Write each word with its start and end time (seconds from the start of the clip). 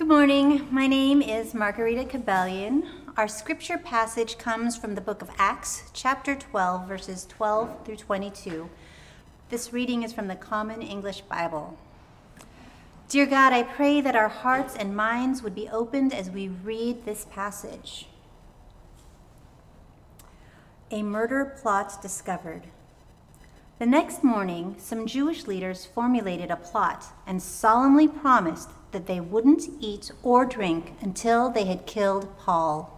Good 0.00 0.08
morning. 0.08 0.66
My 0.70 0.86
name 0.86 1.20
is 1.20 1.52
Margarita 1.52 2.04
Cabellion. 2.04 2.88
Our 3.18 3.28
scripture 3.28 3.76
passage 3.76 4.38
comes 4.38 4.74
from 4.74 4.94
the 4.94 5.02
book 5.02 5.20
of 5.20 5.28
Acts, 5.36 5.90
chapter 5.92 6.34
12, 6.34 6.88
verses 6.88 7.26
12 7.26 7.84
through 7.84 7.96
22. 7.96 8.70
This 9.50 9.74
reading 9.74 10.02
is 10.02 10.14
from 10.14 10.26
the 10.26 10.36
Common 10.36 10.80
English 10.80 11.20
Bible. 11.20 11.76
Dear 13.10 13.26
God, 13.26 13.52
I 13.52 13.62
pray 13.62 14.00
that 14.00 14.16
our 14.16 14.30
hearts 14.30 14.74
and 14.74 14.96
minds 14.96 15.42
would 15.42 15.54
be 15.54 15.68
opened 15.68 16.14
as 16.14 16.30
we 16.30 16.48
read 16.48 17.04
this 17.04 17.26
passage. 17.26 18.06
A 20.90 21.02
murder 21.02 21.44
plot 21.60 22.00
discovered. 22.00 22.68
The 23.78 23.84
next 23.84 24.24
morning, 24.24 24.76
some 24.78 25.06
Jewish 25.06 25.46
leaders 25.46 25.84
formulated 25.84 26.50
a 26.50 26.56
plot 26.56 27.04
and 27.26 27.42
solemnly 27.42 28.08
promised 28.08 28.70
that 28.92 29.06
they 29.06 29.20
wouldn't 29.20 29.68
eat 29.80 30.10
or 30.22 30.44
drink 30.44 30.94
until 31.00 31.50
they 31.50 31.64
had 31.64 31.86
killed 31.86 32.36
Paul. 32.38 32.96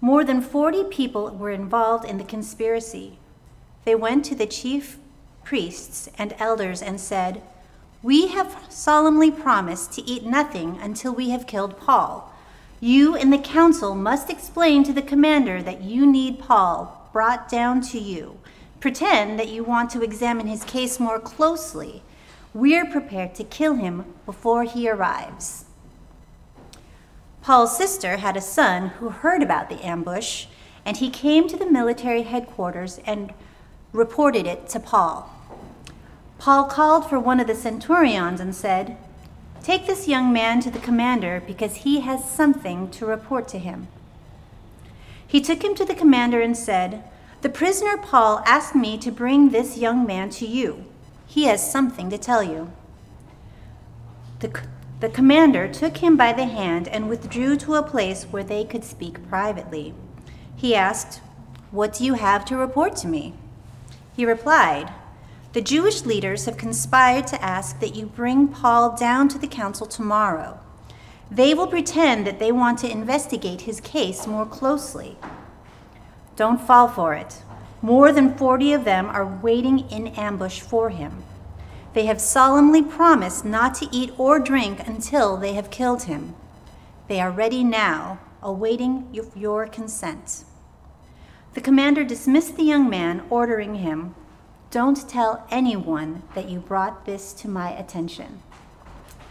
More 0.00 0.24
than 0.24 0.40
40 0.40 0.84
people 0.84 1.30
were 1.30 1.50
involved 1.50 2.04
in 2.04 2.18
the 2.18 2.24
conspiracy. 2.24 3.18
They 3.84 3.94
went 3.94 4.24
to 4.26 4.34
the 4.34 4.46
chief 4.46 4.98
priests 5.42 6.08
and 6.16 6.34
elders 6.38 6.82
and 6.82 7.00
said, 7.00 7.42
We 8.02 8.28
have 8.28 8.66
solemnly 8.68 9.30
promised 9.30 9.92
to 9.92 10.02
eat 10.02 10.24
nothing 10.24 10.78
until 10.80 11.12
we 11.14 11.30
have 11.30 11.46
killed 11.46 11.80
Paul. 11.80 12.32
You 12.80 13.16
and 13.16 13.32
the 13.32 13.38
council 13.38 13.94
must 13.94 14.30
explain 14.30 14.84
to 14.84 14.92
the 14.92 15.02
commander 15.02 15.62
that 15.62 15.82
you 15.82 16.06
need 16.06 16.38
Paul 16.38 17.10
brought 17.12 17.48
down 17.48 17.80
to 17.80 17.98
you. 17.98 18.38
Pretend 18.78 19.40
that 19.40 19.48
you 19.48 19.64
want 19.64 19.90
to 19.90 20.02
examine 20.02 20.46
his 20.46 20.62
case 20.62 21.00
more 21.00 21.18
closely 21.18 22.02
we're 22.54 22.86
prepared 22.86 23.34
to 23.34 23.44
kill 23.44 23.74
him 23.74 24.14
before 24.26 24.64
he 24.64 24.88
arrives. 24.88 25.66
Paul's 27.42 27.76
sister 27.76 28.18
had 28.18 28.36
a 28.36 28.40
son 28.40 28.88
who 28.98 29.08
heard 29.08 29.42
about 29.42 29.68
the 29.68 29.84
ambush, 29.84 30.46
and 30.84 30.96
he 30.96 31.10
came 31.10 31.48
to 31.48 31.56
the 31.56 31.70
military 31.70 32.22
headquarters 32.22 33.00
and 33.06 33.32
reported 33.92 34.46
it 34.46 34.68
to 34.68 34.80
Paul. 34.80 35.30
Paul 36.38 36.64
called 36.64 37.08
for 37.08 37.18
one 37.18 37.40
of 37.40 37.46
the 37.46 37.54
centurions 37.54 38.40
and 38.40 38.54
said, 38.54 38.96
Take 39.62 39.86
this 39.86 40.06
young 40.08 40.32
man 40.32 40.60
to 40.60 40.70
the 40.70 40.78
commander 40.78 41.42
because 41.46 41.76
he 41.76 42.00
has 42.00 42.30
something 42.30 42.90
to 42.92 43.06
report 43.06 43.48
to 43.48 43.58
him. 43.58 43.88
He 45.26 45.40
took 45.40 45.62
him 45.62 45.74
to 45.74 45.84
the 45.84 45.94
commander 45.94 46.40
and 46.40 46.56
said, 46.56 47.04
The 47.42 47.48
prisoner 47.48 47.98
Paul 47.98 48.42
asked 48.46 48.74
me 48.74 48.96
to 48.98 49.10
bring 49.10 49.50
this 49.50 49.76
young 49.76 50.06
man 50.06 50.30
to 50.30 50.46
you. 50.46 50.84
He 51.28 51.44
has 51.44 51.70
something 51.70 52.08
to 52.08 52.16
tell 52.16 52.42
you. 52.42 52.72
The, 54.40 54.62
the 55.00 55.10
commander 55.10 55.68
took 55.68 55.98
him 55.98 56.16
by 56.16 56.32
the 56.32 56.46
hand 56.46 56.88
and 56.88 57.08
withdrew 57.08 57.56
to 57.58 57.74
a 57.74 57.82
place 57.82 58.24
where 58.24 58.42
they 58.42 58.64
could 58.64 58.82
speak 58.82 59.28
privately. 59.28 59.94
He 60.56 60.74
asked, 60.74 61.20
What 61.70 61.92
do 61.92 62.04
you 62.04 62.14
have 62.14 62.46
to 62.46 62.56
report 62.56 62.96
to 62.96 63.08
me? 63.08 63.34
He 64.16 64.24
replied, 64.24 64.90
The 65.52 65.60
Jewish 65.60 66.06
leaders 66.06 66.46
have 66.46 66.56
conspired 66.56 67.26
to 67.28 67.44
ask 67.44 67.78
that 67.80 67.94
you 67.94 68.06
bring 68.06 68.48
Paul 68.48 68.96
down 68.96 69.28
to 69.28 69.38
the 69.38 69.46
council 69.46 69.86
tomorrow. 69.86 70.58
They 71.30 71.52
will 71.52 71.66
pretend 71.66 72.26
that 72.26 72.38
they 72.38 72.52
want 72.52 72.78
to 72.78 72.90
investigate 72.90 73.62
his 73.62 73.82
case 73.82 74.26
more 74.26 74.46
closely. 74.46 75.18
Don't 76.36 76.60
fall 76.60 76.88
for 76.88 77.12
it. 77.12 77.42
More 77.80 78.12
than 78.12 78.36
40 78.36 78.72
of 78.72 78.84
them 78.84 79.06
are 79.06 79.26
waiting 79.26 79.88
in 79.90 80.08
ambush 80.08 80.60
for 80.60 80.90
him. 80.90 81.22
They 81.94 82.06
have 82.06 82.20
solemnly 82.20 82.82
promised 82.82 83.44
not 83.44 83.74
to 83.76 83.88
eat 83.92 84.12
or 84.18 84.38
drink 84.38 84.86
until 84.86 85.36
they 85.36 85.54
have 85.54 85.70
killed 85.70 86.04
him. 86.04 86.34
They 87.06 87.20
are 87.20 87.30
ready 87.30 87.64
now, 87.64 88.20
awaiting 88.42 89.08
your 89.34 89.66
consent. 89.66 90.44
The 91.54 91.60
commander 91.60 92.04
dismissed 92.04 92.56
the 92.56 92.64
young 92.64 92.88
man, 92.90 93.22
ordering 93.30 93.76
him, 93.76 94.14
Don't 94.70 95.08
tell 95.08 95.46
anyone 95.50 96.22
that 96.34 96.48
you 96.48 96.60
brought 96.60 97.06
this 97.06 97.32
to 97.34 97.48
my 97.48 97.70
attention. 97.70 98.42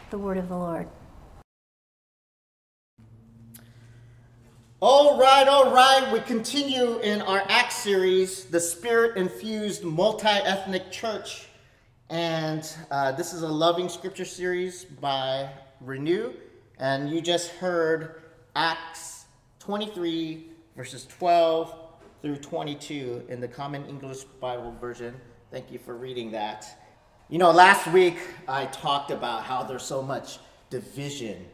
The 0.10 0.18
word 0.18 0.38
of 0.38 0.50
the 0.50 0.58
Lord. 0.58 0.88
All 4.80 5.20
right, 5.20 5.48
all 5.48 5.74
right. 5.74 6.08
We 6.14 6.20
continue 6.20 7.00
in 7.00 7.24
our 7.24 7.42
Acts 7.50 7.78
series, 7.78 8.46
the 8.46 8.60
Spirit 8.60 9.18
Infused 9.18 9.84
Multi 9.84 10.28
Ethnic 10.28 10.92
Church. 10.92 11.48
And 12.12 12.72
uh, 12.92 13.14
this 13.14 13.34
is 13.34 13.42
a 13.42 13.48
loving 13.48 13.90
scripture 13.90 14.24
series 14.24 14.86
by 14.86 15.50
Renew. 15.82 16.32
And 16.78 17.10
you 17.10 17.22
just 17.22 17.54
heard 17.54 18.22
Acts 18.56 19.26
23, 19.62 20.46
verses 20.76 21.08
12 21.08 21.74
through 22.22 22.38
22 22.38 23.26
in 23.30 23.42
the 23.42 23.48
Common 23.48 23.84
English 23.88 24.26
Bible 24.40 24.76
version. 24.80 25.16
Thank 25.50 25.72
you 25.72 25.80
for 25.80 25.96
reading 25.96 26.30
that. 26.34 26.68
You 27.30 27.40
know, 27.40 27.50
last 27.50 27.88
week 27.88 28.20
I 28.48 28.68
talked 28.68 29.10
about 29.10 29.42
how 29.42 29.64
there's 29.64 29.82
so 29.82 30.04
much 30.04 30.38
division 30.70 31.48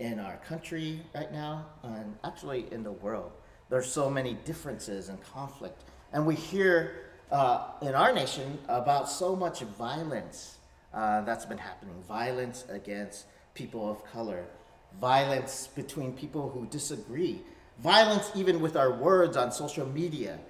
in 0.00 0.18
our 0.18 0.38
country 0.38 1.00
right 1.14 1.30
now, 1.30 1.66
and 1.84 2.16
actually 2.24 2.66
in 2.72 2.82
the 2.82 2.92
world. 2.92 3.30
There's 3.68 3.90
so 3.90 4.10
many 4.10 4.34
differences 4.44 5.10
and 5.10 5.22
conflict. 5.22 5.84
And 6.12 6.26
we 6.26 6.34
hear 6.34 7.10
uh, 7.30 7.66
in 7.82 7.94
our 7.94 8.12
nation 8.12 8.58
about 8.68 9.08
so 9.08 9.36
much 9.36 9.60
violence 9.60 10.56
uh, 10.92 11.20
that's 11.20 11.44
been 11.44 11.58
happening 11.58 11.94
violence 12.08 12.64
against 12.68 13.26
people 13.54 13.88
of 13.88 14.04
color, 14.04 14.44
violence 15.00 15.68
between 15.76 16.12
people 16.12 16.48
who 16.48 16.66
disagree, 16.66 17.42
violence 17.80 18.32
even 18.34 18.60
with 18.60 18.76
our 18.76 18.92
words 18.92 19.36
on 19.36 19.52
social 19.52 19.86
media, 19.86 20.40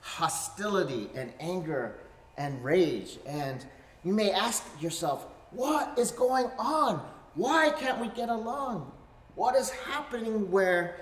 hostility 0.00 1.10
and 1.16 1.32
anger 1.40 1.96
and 2.36 2.62
rage. 2.62 3.18
And 3.26 3.64
you 4.04 4.12
may 4.12 4.30
ask 4.30 4.64
yourself, 4.80 5.26
what 5.50 5.98
is 5.98 6.12
going 6.12 6.46
on? 6.58 7.04
Why 7.34 7.70
can't 7.70 8.00
we 8.00 8.08
get 8.08 8.28
along? 8.28 8.92
What 9.38 9.54
is 9.54 9.70
happening 9.70 10.50
where 10.50 10.96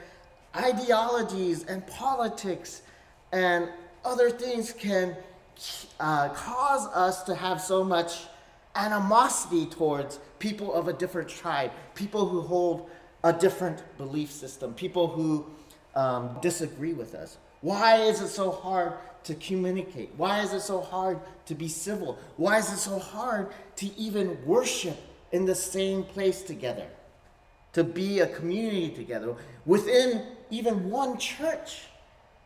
ideologies 0.55 1.65
and 1.65 1.85
politics 1.87 2.83
and 3.33 3.67
other 4.05 4.29
things 4.29 4.73
can 4.73 5.17
uh, 5.99 6.29
cause 6.29 6.87
us 6.89 7.23
to 7.23 7.35
have 7.35 7.63
so 7.63 7.83
much 7.83 8.25
animosity 8.75 9.65
towards 9.65 10.21
people 10.39 10.75
of 10.75 10.87
a 10.87 10.93
different 10.93 11.31
tribe, 11.31 11.73
people 11.95 12.29
who 12.29 12.43
hold 12.43 12.91
a 13.25 13.33
different 13.33 13.83
belief 13.97 14.31
system, 14.31 14.75
people 14.75 15.09
who 15.09 15.47
um, 15.95 16.37
disagree 16.43 16.93
with 16.93 17.15
us. 17.15 17.39
Why 17.63 18.03
is 18.03 18.21
it 18.21 18.29
so 18.29 18.51
hard 18.51 18.93
to 19.25 19.35
communicate? 19.37 20.11
Why 20.19 20.41
is 20.41 20.53
it 20.53 20.61
so 20.61 20.83
hard 20.83 21.21
to 21.47 21.55
be 21.55 21.69
civil? 21.69 22.19
Why 22.37 22.59
is 22.59 22.71
it 22.71 22.77
so 22.77 22.99
hard 22.99 23.49
to 23.77 23.87
even 23.99 24.37
worship 24.45 24.99
in 25.33 25.47
the 25.47 25.55
same 25.55 26.05
place 26.05 26.43
together? 26.43 26.87
To 27.77 27.85
be 27.85 28.21
a 28.21 28.27
community 28.27 28.89
together 28.89 29.35
within 29.67 30.23
even 30.49 30.89
one 30.89 31.19
church, 31.19 31.83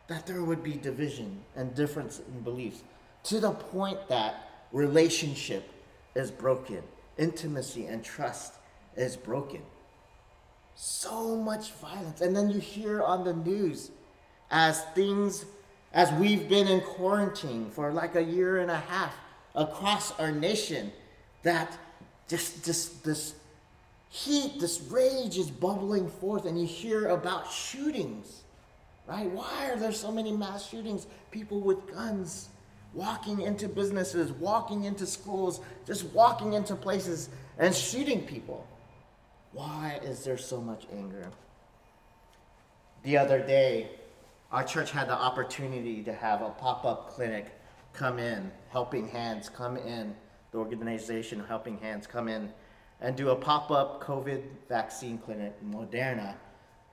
that 0.09 0.27
there 0.27 0.43
would 0.43 0.61
be 0.61 0.73
division 0.73 1.39
and 1.55 1.73
difference 1.73 2.19
in 2.19 2.41
beliefs 2.41 2.83
to 3.23 3.39
the 3.39 3.51
point 3.51 3.97
that 4.09 4.49
relationship 4.73 5.71
is 6.15 6.29
broken, 6.29 6.83
intimacy 7.17 7.85
and 7.85 8.03
trust 8.03 8.55
is 8.97 9.15
broken. 9.15 9.61
So 10.75 11.37
much 11.37 11.71
violence. 11.75 12.19
And 12.19 12.35
then 12.35 12.49
you 12.49 12.59
hear 12.59 13.01
on 13.01 13.23
the 13.23 13.33
news 13.33 13.91
as 14.49 14.83
things, 14.95 15.45
as 15.93 16.11
we've 16.19 16.49
been 16.49 16.67
in 16.67 16.81
quarantine 16.81 17.69
for 17.71 17.93
like 17.93 18.17
a 18.17 18.23
year 18.23 18.59
and 18.59 18.69
a 18.69 18.79
half 18.79 19.15
across 19.55 20.11
our 20.19 20.33
nation, 20.33 20.91
that 21.43 21.77
just, 22.27 22.65
just 22.65 23.05
this 23.05 23.35
heat, 24.11 24.59
this 24.59 24.81
rage 24.91 25.37
is 25.37 25.49
bubbling 25.49 26.09
forth, 26.09 26.45
and 26.45 26.59
you 26.59 26.67
hear 26.67 27.07
about 27.07 27.49
shootings, 27.49 28.43
right? 29.07 29.25
Why 29.31 29.71
are 29.71 29.77
there 29.77 29.93
so 29.93 30.11
many 30.11 30.33
mass 30.33 30.67
shootings? 30.67 31.07
People 31.31 31.61
with 31.61 31.91
guns 31.91 32.49
walking 32.93 33.41
into 33.41 33.69
businesses, 33.69 34.33
walking 34.33 34.83
into 34.83 35.07
schools, 35.07 35.61
just 35.87 36.03
walking 36.07 36.53
into 36.53 36.75
places 36.75 37.29
and 37.57 37.73
shooting 37.73 38.25
people. 38.25 38.67
Why 39.53 40.01
is 40.03 40.25
there 40.25 40.37
so 40.37 40.59
much 40.59 40.87
anger? 40.91 41.31
The 43.03 43.17
other 43.17 43.39
day, 43.39 43.91
our 44.51 44.65
church 44.65 44.91
had 44.91 45.07
the 45.07 45.17
opportunity 45.17 46.03
to 46.03 46.13
have 46.13 46.41
a 46.41 46.49
pop 46.49 46.83
up 46.83 47.11
clinic 47.11 47.57
come 47.93 48.19
in, 48.19 48.51
Helping 48.71 49.07
Hands 49.07 49.47
come 49.47 49.77
in, 49.77 50.13
the 50.51 50.57
organization 50.57 51.41
Helping 51.47 51.77
Hands 51.77 52.05
come 52.05 52.27
in 52.27 52.51
and 53.01 53.15
do 53.15 53.29
a 53.29 53.35
pop-up 53.35 54.03
COVID 54.03 54.43
vaccine 54.69 55.17
clinic, 55.17 55.53
Moderna, 55.63 56.35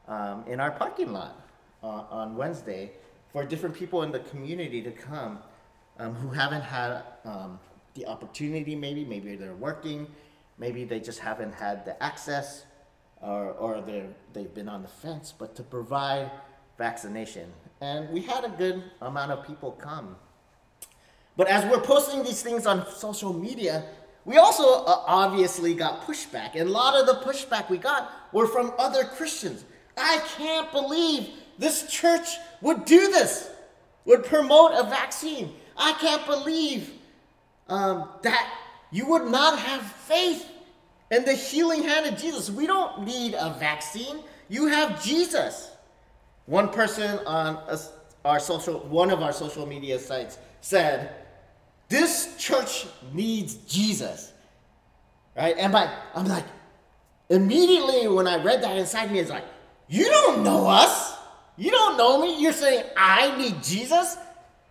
um, 0.08 0.44
in 0.46 0.58
our 0.58 0.70
parking 0.70 1.12
lot 1.12 1.46
uh, 1.82 2.04
on 2.10 2.36
Wednesday 2.36 2.90
for 3.32 3.44
different 3.44 3.74
people 3.74 4.02
in 4.02 4.10
the 4.10 4.20
community 4.20 4.80
to 4.82 4.90
come 4.90 5.38
um, 5.98 6.14
who 6.14 6.30
haven't 6.30 6.62
had 6.62 7.02
um, 7.24 7.58
the 7.94 8.06
opportunity 8.06 8.74
maybe, 8.74 9.04
maybe 9.04 9.36
they're 9.36 9.54
working, 9.54 10.06
maybe 10.58 10.84
they 10.84 10.98
just 11.00 11.18
haven't 11.18 11.52
had 11.52 11.84
the 11.84 12.02
access 12.02 12.64
or, 13.20 13.50
or 13.52 13.82
they've 14.32 14.54
been 14.54 14.68
on 14.68 14.82
the 14.82 14.88
fence, 14.88 15.34
but 15.36 15.54
to 15.56 15.62
provide 15.62 16.30
vaccination. 16.78 17.52
And 17.80 18.08
we 18.10 18.22
had 18.22 18.44
a 18.44 18.48
good 18.48 18.82
amount 19.02 19.32
of 19.32 19.46
people 19.46 19.72
come. 19.72 20.16
But 21.36 21.48
as 21.48 21.64
we're 21.70 21.80
posting 21.80 22.22
these 22.24 22.42
things 22.42 22.66
on 22.66 22.88
social 22.90 23.32
media, 23.32 23.84
we 24.28 24.36
also 24.36 24.84
uh, 24.84 25.04
obviously 25.06 25.72
got 25.72 26.02
pushback. 26.06 26.50
And 26.54 26.68
a 26.68 26.70
lot 26.70 26.94
of 26.94 27.06
the 27.06 27.14
pushback 27.24 27.70
we 27.70 27.78
got 27.78 28.12
were 28.30 28.46
from 28.46 28.74
other 28.78 29.04
Christians. 29.04 29.64
I 29.96 30.22
can't 30.36 30.70
believe 30.70 31.30
this 31.58 31.90
church 31.90 32.28
would 32.60 32.84
do 32.84 33.10
this, 33.10 33.50
would 34.04 34.26
promote 34.26 34.72
a 34.72 34.82
vaccine. 34.82 35.54
I 35.78 35.94
can't 35.94 36.26
believe 36.26 36.92
um, 37.70 38.06
that 38.22 38.52
you 38.90 39.06
would 39.06 39.30
not 39.30 39.58
have 39.58 39.80
faith 39.80 40.46
in 41.10 41.24
the 41.24 41.32
healing 41.32 41.82
hand 41.82 42.04
of 42.04 42.20
Jesus. 42.20 42.50
We 42.50 42.66
don't 42.66 43.06
need 43.06 43.32
a 43.32 43.56
vaccine. 43.58 44.18
You 44.50 44.66
have 44.66 45.02
Jesus. 45.02 45.70
One 46.44 46.68
person 46.68 47.18
on 47.20 47.56
a, 47.66 47.78
our 48.26 48.40
social, 48.40 48.80
one 48.80 49.10
of 49.10 49.22
our 49.22 49.32
social 49.32 49.64
media 49.64 49.98
sites 49.98 50.36
said, 50.60 51.14
"This 51.88 52.36
church 52.36 52.86
needs 53.12 53.54
Jesus." 53.54 54.32
Right? 55.36 55.56
And 55.58 55.72
by 55.72 55.92
I'm 56.14 56.26
like, 56.26 56.44
immediately 57.28 58.08
when 58.08 58.26
I 58.26 58.42
read 58.42 58.62
that 58.62 58.76
inside 58.76 59.12
me, 59.12 59.20
it's 59.20 59.30
like, 59.30 59.44
you 59.88 60.04
don't 60.04 60.42
know 60.42 60.66
us. 60.66 61.16
You 61.56 61.70
don't 61.70 61.96
know 61.96 62.20
me. 62.20 62.40
You're 62.40 62.52
saying 62.52 62.84
I 62.96 63.36
need 63.36 63.62
Jesus. 63.62 64.16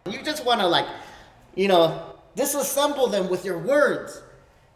You 0.06 0.22
just 0.24 0.46
want 0.46 0.62
to 0.62 0.68
like, 0.68 0.88
you 1.56 1.68
know, 1.68 2.16
disassemble 2.36 3.12
them 3.12 3.30
with 3.30 3.44
your 3.44 3.58
words. 3.58 4.22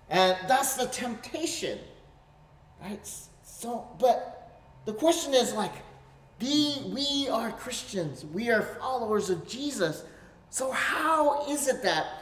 And 0.10 0.38
that's 0.48 0.76
the 0.76 0.88
temptation. 0.88 1.80
Right? 2.82 3.08
So, 3.44 3.88
but 4.00 4.60
the 4.86 4.94
question 4.94 5.34
is 5.34 5.54
like, 5.54 5.74
we, 6.42 6.82
we 6.94 7.30
are 7.30 7.52
Christians. 7.52 8.26
We 8.26 8.50
are 8.50 8.62
followers 8.62 9.30
of 9.30 9.48
Jesus. 9.48 10.04
So 10.50 10.72
how 10.72 11.48
is 11.48 11.68
it 11.68 11.84
that 11.84 12.21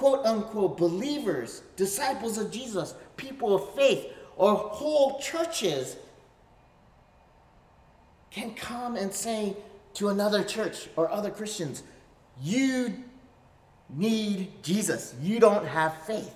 quote 0.00 0.24
unquote 0.24 0.78
believers, 0.78 1.60
disciples 1.76 2.38
of 2.38 2.50
Jesus, 2.50 2.94
people 3.18 3.54
of 3.54 3.74
faith, 3.74 4.06
or 4.34 4.54
whole 4.54 5.20
churches 5.20 5.96
can 8.30 8.54
come 8.54 8.96
and 8.96 9.12
say 9.12 9.54
to 9.92 10.08
another 10.08 10.42
church 10.42 10.88
or 10.96 11.10
other 11.10 11.30
Christians, 11.30 11.82
you 12.40 12.94
need 13.90 14.62
Jesus. 14.62 15.14
You 15.20 15.38
don't 15.38 15.66
have 15.66 15.94
faith. 16.06 16.34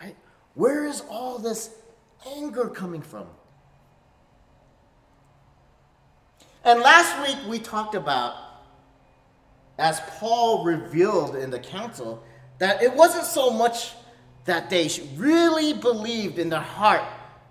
Right? 0.00 0.14
Where 0.54 0.86
is 0.86 1.02
all 1.10 1.36
this 1.38 1.70
anger 2.36 2.68
coming 2.68 3.02
from? 3.02 3.26
And 6.62 6.78
last 6.78 7.26
week 7.26 7.38
we 7.48 7.58
talked 7.58 7.96
about, 7.96 8.45
as 9.78 10.00
Paul 10.18 10.64
revealed 10.64 11.36
in 11.36 11.50
the 11.50 11.58
council, 11.58 12.22
that 12.58 12.82
it 12.82 12.94
wasn't 12.94 13.24
so 13.24 13.50
much 13.50 13.92
that 14.44 14.70
they 14.70 14.88
really 15.16 15.72
believed 15.74 16.38
in 16.38 16.48
their 16.48 16.60
heart, 16.60 17.02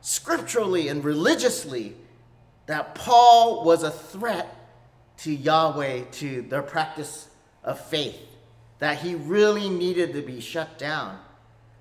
scripturally 0.02 0.88
and 0.88 1.04
religiously, 1.04 1.96
that 2.66 2.96
Paul 2.96 3.64
was 3.64 3.84
a 3.84 3.92
threat 3.92 4.48
to 5.18 5.34
Yahweh, 5.34 6.06
to 6.14 6.42
their 6.44 6.64
practice 6.64 7.28
of 7.64 7.80
faith, 7.80 8.18
that 8.80 8.98
he 8.98 9.16
really 9.16 9.70
needed 9.70 10.14
to 10.14 10.22
be 10.22 10.40
shut 10.40 10.78
down. 10.78 11.20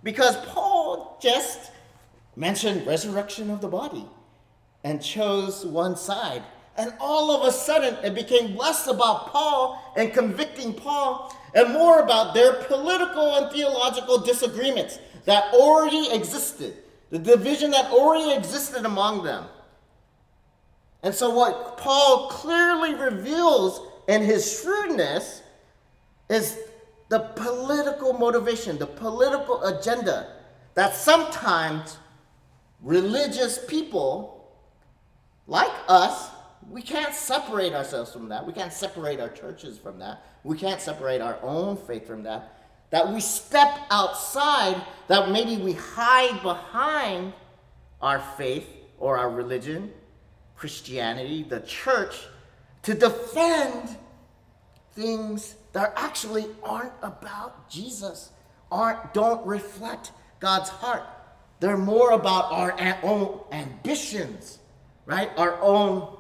Because 0.02 0.37
Paul 0.46 1.19
just 1.23 1.70
mentioned 2.37 2.87
resurrection 2.87 3.50
of 3.50 3.61
the 3.61 3.69
body 3.69 4.06
and 4.82 5.02
chose 5.02 5.64
one 5.64 5.96
side. 5.96 6.43
And 6.76 6.93
all 6.99 7.31
of 7.31 7.47
a 7.47 7.53
sudden, 7.53 7.94
it 8.05 8.15
became 8.15 8.56
less 8.56 8.87
about 8.87 9.29
Paul 9.29 9.93
and 9.97 10.12
convicting 10.12 10.75
Paul 10.75 11.35
and 11.55 11.73
more 11.73 12.00
about 12.00 12.35
their 12.35 12.65
political 12.65 13.37
and 13.37 13.53
theological 13.53 14.19
disagreements 14.19 14.99
that 15.25 15.53
already 15.55 16.11
existed, 16.12 16.76
the 17.11 17.19
division 17.19 17.71
that 17.71 17.93
already 17.93 18.32
existed 18.37 18.85
among 18.85 19.23
them. 19.23 19.44
And 21.03 21.15
so, 21.15 21.31
what 21.31 21.76
Paul 21.76 22.29
clearly 22.29 22.94
reveals 22.94 23.81
in 24.09 24.23
his 24.23 24.61
shrewdness 24.61 25.43
is 26.29 26.59
the 27.09 27.20
political 27.20 28.15
motivation, 28.15 28.79
the 28.79 28.87
political 28.87 29.62
agenda 29.65 30.32
that 30.75 30.94
sometimes 30.94 31.99
religious 32.82 33.65
people 33.67 34.50
like 35.47 35.73
us, 35.88 36.31
we 36.70 36.82
can't 36.82 37.14
separate 37.14 37.72
ourselves 37.72 38.12
from 38.12 38.28
that. 38.28 38.46
We 38.46 38.52
can't 38.52 38.72
separate 38.72 39.20
our 39.20 39.28
churches 39.28 39.78
from 39.78 39.99
that. 39.99 40.25
We 40.43 40.56
can't 40.56 40.81
separate 40.81 41.20
our 41.20 41.38
own 41.43 41.76
faith 41.76 42.06
from 42.06 42.22
that. 42.25 42.52
That 42.90 43.12
we 43.12 43.20
step 43.20 43.78
outside, 43.90 44.81
that 45.08 45.31
maybe 45.31 45.56
we 45.56 45.72
hide 45.72 46.43
behind 46.43 47.32
our 48.00 48.20
faith 48.37 48.69
or 48.99 49.16
our 49.19 49.31
religion 49.31 49.93
Christianity, 50.56 51.43
the 51.43 51.61
church, 51.61 52.16
to 52.82 52.94
defend 52.94 53.96
things 54.93 55.56
that 55.72 55.93
actually 55.96 56.46
aren't 56.62 56.93
about 57.02 57.69
Jesus, 57.69 58.31
aren't 58.70 59.12
don't 59.12 59.44
reflect 59.46 60.12
God's 60.40 60.69
heart. 60.69 61.02
They're 61.60 61.76
more 61.76 62.12
about 62.12 62.52
our 62.52 62.76
own 63.02 63.40
ambitions, 63.50 64.58
right? 65.06 65.31
Our 65.37 65.60
own 65.60 66.17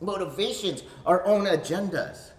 motivations, 0.00 0.82
our 1.04 1.24
own 1.24 1.44
agendas. 1.44 2.30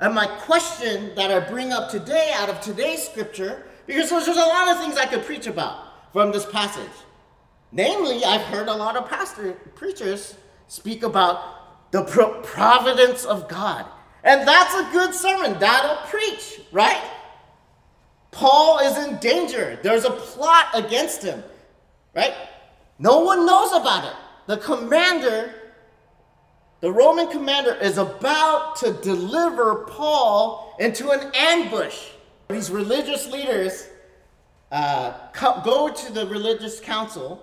And 0.00 0.14
my 0.14 0.26
question 0.26 1.14
that 1.14 1.30
I 1.30 1.40
bring 1.48 1.72
up 1.72 1.90
today 1.90 2.32
out 2.34 2.48
of 2.48 2.60
today's 2.60 3.06
scripture, 3.06 3.64
because 3.86 4.10
there's 4.10 4.28
a 4.28 4.40
lot 4.40 4.68
of 4.68 4.78
things 4.78 4.96
I 4.98 5.06
could 5.06 5.24
preach 5.24 5.46
about 5.46 6.12
from 6.12 6.32
this 6.32 6.46
passage. 6.46 6.90
Namely, 7.72 8.24
I've 8.24 8.42
heard 8.42 8.68
a 8.68 8.74
lot 8.74 8.96
of 8.96 9.08
pastor 9.08 9.52
preachers 9.74 10.34
speak 10.68 11.02
about 11.02 11.92
the 11.92 12.04
pro- 12.04 12.40
providence 12.42 13.24
of 13.24 13.48
God. 13.48 13.86
And 14.24 14.46
that's 14.46 14.74
a 14.74 14.92
good 14.92 15.14
sermon. 15.14 15.58
That'll 15.58 15.96
preach, 16.08 16.60
right? 16.72 17.02
Paul 18.32 18.80
is 18.80 19.06
in 19.06 19.16
danger. 19.18 19.78
There's 19.82 20.04
a 20.04 20.10
plot 20.10 20.66
against 20.74 21.22
him, 21.22 21.42
right? 22.14 22.34
No 22.98 23.20
one 23.20 23.46
knows 23.46 23.72
about 23.72 24.04
it. 24.04 24.16
The 24.46 24.58
commander, 24.58 25.54
the 26.80 26.92
Roman 26.92 27.28
commander, 27.28 27.74
is 27.74 27.98
about 27.98 28.76
to 28.76 28.92
deliver 28.92 29.86
Paul 29.86 30.76
into 30.78 31.10
an 31.10 31.30
ambush. 31.34 32.10
These 32.48 32.70
religious 32.70 33.26
leaders 33.26 33.88
uh, 34.70 35.12
go 35.64 35.92
to 35.92 36.12
the 36.12 36.26
religious 36.26 36.80
council 36.80 37.42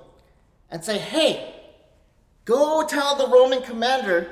and 0.69 0.83
say, 0.83 0.97
hey, 0.97 1.55
go 2.45 2.85
tell 2.87 3.15
the 3.15 3.27
Roman 3.27 3.61
commander 3.61 4.29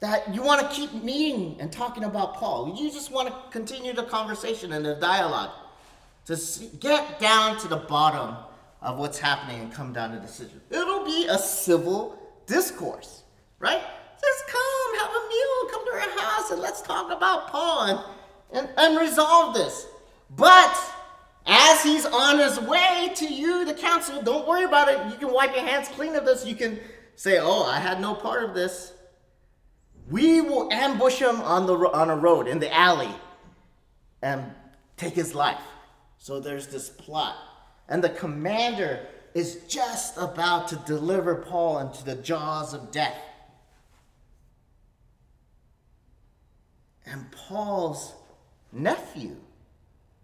that 0.00 0.34
you 0.34 0.42
want 0.42 0.60
to 0.60 0.68
keep 0.68 0.92
meeting 1.02 1.56
and 1.60 1.72
talking 1.72 2.04
about 2.04 2.34
Paul. 2.34 2.76
You 2.76 2.90
just 2.90 3.10
want 3.10 3.28
to 3.28 3.34
continue 3.50 3.92
the 3.92 4.02
conversation 4.02 4.72
and 4.72 4.84
the 4.84 4.96
dialogue 4.96 5.50
to 6.26 6.36
see, 6.36 6.70
get 6.80 7.18
down 7.20 7.58
to 7.60 7.68
the 7.68 7.76
bottom 7.76 8.36
of 8.82 8.98
what's 8.98 9.18
happening 9.18 9.60
and 9.60 9.72
come 9.72 9.92
down 9.92 10.12
to 10.12 10.18
decision. 10.20 10.60
It'll 10.70 11.04
be 11.04 11.26
a 11.28 11.38
civil 11.38 12.18
discourse, 12.46 13.22
right? 13.58 13.82
Just 14.24 14.46
come, 14.48 14.98
have 15.00 15.10
a 15.10 15.28
meal, 15.28 15.70
come 15.70 15.86
to 15.86 15.92
our 15.92 16.20
house, 16.20 16.50
and 16.50 16.60
let's 16.60 16.82
talk 16.82 17.12
about 17.12 17.48
Paul 17.48 17.82
and, 17.86 18.00
and, 18.52 18.68
and 18.76 18.98
resolve 18.98 19.54
this. 19.54 19.86
But 20.36 20.74
as 21.46 21.82
he's 21.82 22.06
on 22.06 22.38
his 22.38 22.58
way 22.60 23.12
to 23.16 23.26
you, 23.26 23.64
the 23.64 23.74
council, 23.74 24.22
don't 24.22 24.48
worry 24.48 24.64
about 24.64 24.88
it. 24.88 24.98
You 25.12 25.18
can 25.18 25.32
wipe 25.32 25.54
your 25.54 25.64
hands 25.64 25.88
clean 25.88 26.14
of 26.14 26.24
this. 26.24 26.46
You 26.46 26.54
can 26.54 26.80
say, 27.16 27.38
Oh, 27.38 27.64
I 27.64 27.78
had 27.78 28.00
no 28.00 28.14
part 28.14 28.44
of 28.44 28.54
this. 28.54 28.92
We 30.10 30.40
will 30.40 30.72
ambush 30.72 31.18
him 31.18 31.40
on, 31.42 31.66
the, 31.66 31.74
on 31.74 32.10
a 32.10 32.16
road, 32.16 32.46
in 32.46 32.58
the 32.58 32.72
alley, 32.72 33.14
and 34.22 34.52
take 34.96 35.14
his 35.14 35.34
life. 35.34 35.60
So 36.18 36.40
there's 36.40 36.66
this 36.68 36.88
plot. 36.88 37.36
And 37.88 38.02
the 38.02 38.10
commander 38.10 39.06
is 39.34 39.56
just 39.68 40.16
about 40.16 40.68
to 40.68 40.76
deliver 40.86 41.34
Paul 41.34 41.80
into 41.80 42.04
the 42.04 42.14
jaws 42.14 42.72
of 42.72 42.90
death. 42.90 43.16
And 47.06 47.30
Paul's 47.30 48.14
nephew 48.72 49.36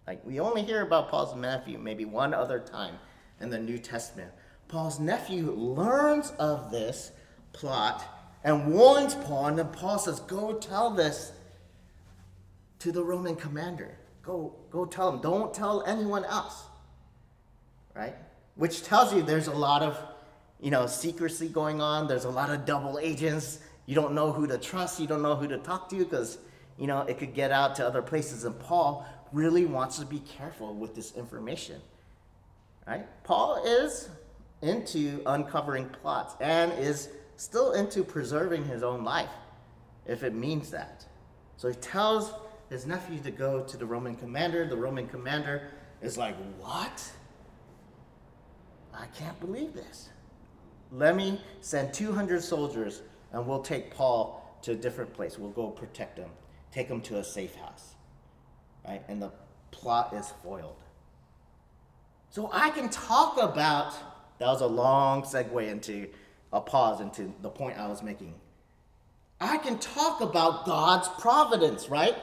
like 0.07 0.25
we 0.27 0.41
only 0.41 0.63
hear 0.63 0.83
about 0.83 1.09
Paul's 1.09 1.37
nephew 1.37 1.79
maybe 1.79 2.05
one 2.05 2.35
other 2.35 2.59
time 2.59 2.97
in 3.41 3.49
the 3.49 3.59
New 3.59 3.79
Testament. 3.79 4.33
Paul's 4.67 4.99
nephew 4.99 5.53
learns 5.53 6.33
of 6.39 6.71
this 6.73 7.13
plot 7.53 8.03
and 8.43 8.73
warns 8.73 9.15
Paul, 9.15 9.47
and 9.47 9.59
then 9.59 9.69
Paul 9.69 9.99
says, 9.99 10.19
Go 10.21 10.55
tell 10.55 10.91
this 10.91 11.33
to 12.81 12.91
the 12.91 13.05
Roman 13.05 13.37
commander. 13.37 13.99
Go, 14.23 14.57
go 14.71 14.85
tell 14.85 15.13
him. 15.13 15.21
Don't 15.21 15.53
tell 15.53 15.85
anyone 15.85 16.25
else. 16.25 16.65
Right? 17.95 18.17
which 18.61 18.83
tells 18.83 19.15
you 19.15 19.23
there's 19.23 19.47
a 19.47 19.53
lot 19.53 19.83
of, 19.83 19.99
you 20.61 20.71
know, 20.71 20.87
secrecy 20.87 21.49
going 21.49 21.81
on. 21.81 22.07
There's 22.07 22.27
a 22.27 22.31
lot 22.31 22.51
of 22.51 22.67
double 22.67 22.99
agents. 22.99 23.61
You 23.87 23.95
don't 23.95 24.13
know 24.13 24.33
who 24.33 24.47
to 24.47 24.59
trust. 24.59 25.01
You 25.01 25.07
don't 25.07 25.23
know 25.23 25.35
who 25.35 25.49
to 25.49 25.57
talk 25.57 25.89
to 25.89 25.97
because, 25.97 26.37
you 26.81 26.87
know, 26.87 27.03
it 27.03 27.19
could 27.19 27.35
get 27.35 27.53
out 27.53 27.77
to 27.77 27.87
other 27.87 28.03
places. 28.03 28.45
And 28.45 28.59
Paul 28.59 29.07
really 29.33 29.67
wants 29.67 29.99
to 29.99 30.07
be 30.07 30.21
careful 30.21 30.75
with 30.75 30.95
this 30.95 31.15
information. 31.15 31.81
Right? 32.87 33.07
Paul 33.23 33.63
is 33.65 34.09
into 34.63 35.23
uncovering 35.27 35.89
plots 35.89 36.35
and 36.41 36.73
is 36.73 37.11
still 37.37 37.73
into 37.73 38.03
preserving 38.03 38.65
his 38.65 38.83
own 38.83 39.05
life, 39.05 39.31
if 40.07 40.23
it 40.23 40.35
means 40.35 40.71
that. 40.71 41.05
So 41.57 41.69
he 41.69 41.75
tells 41.77 42.33
his 42.71 42.87
nephew 42.87 43.21
to 43.21 43.31
go 43.31 43.63
to 43.63 43.77
the 43.77 43.87
Roman 43.87 44.17
commander. 44.17 44.67
The 44.67 44.77
Roman 44.77 45.07
commander 45.07 45.69
is 46.01 46.17
like, 46.17 46.35
What? 46.59 47.13
I 48.95 49.07
can't 49.19 49.39
believe 49.39 49.75
this. 49.75 50.09
Let 50.93 51.15
me 51.15 51.41
send 51.61 51.95
200 51.95 52.43
soldiers 52.43 53.03
and 53.33 53.47
we'll 53.47 53.63
take 53.63 53.95
Paul 53.95 54.59
to 54.63 54.73
a 54.73 54.75
different 54.75 55.13
place. 55.13 55.39
We'll 55.39 55.51
go 55.51 55.69
protect 55.69 56.19
him, 56.19 56.29
take 56.73 56.89
him 56.89 57.01
to 57.03 57.19
a 57.19 57.25
safe 57.25 57.55
house. 57.57 57.95
Right? 58.87 59.03
And 59.09 59.21
the 59.21 59.31
plot 59.71 60.15
is 60.15 60.33
foiled. 60.43 60.77
So 62.31 62.49
I 62.53 62.71
can 62.71 62.89
talk 62.89 63.41
about 63.41 63.95
that 64.39 64.47
was 64.47 64.63
a 64.63 64.67
long 64.67 65.23
segue 65.23 65.71
into 65.71 66.09
a 66.53 66.61
pause 66.61 67.01
into 67.01 67.33
the 67.43 67.51
point 67.51 67.79
I 67.79 67.89
was 67.89 68.03
making. 68.03 68.35
I 69.41 69.59
can 69.59 69.79
talk 69.79 70.21
about 70.21 70.65
God's 70.65 71.09
providence, 71.21 71.89
right? 71.89 72.17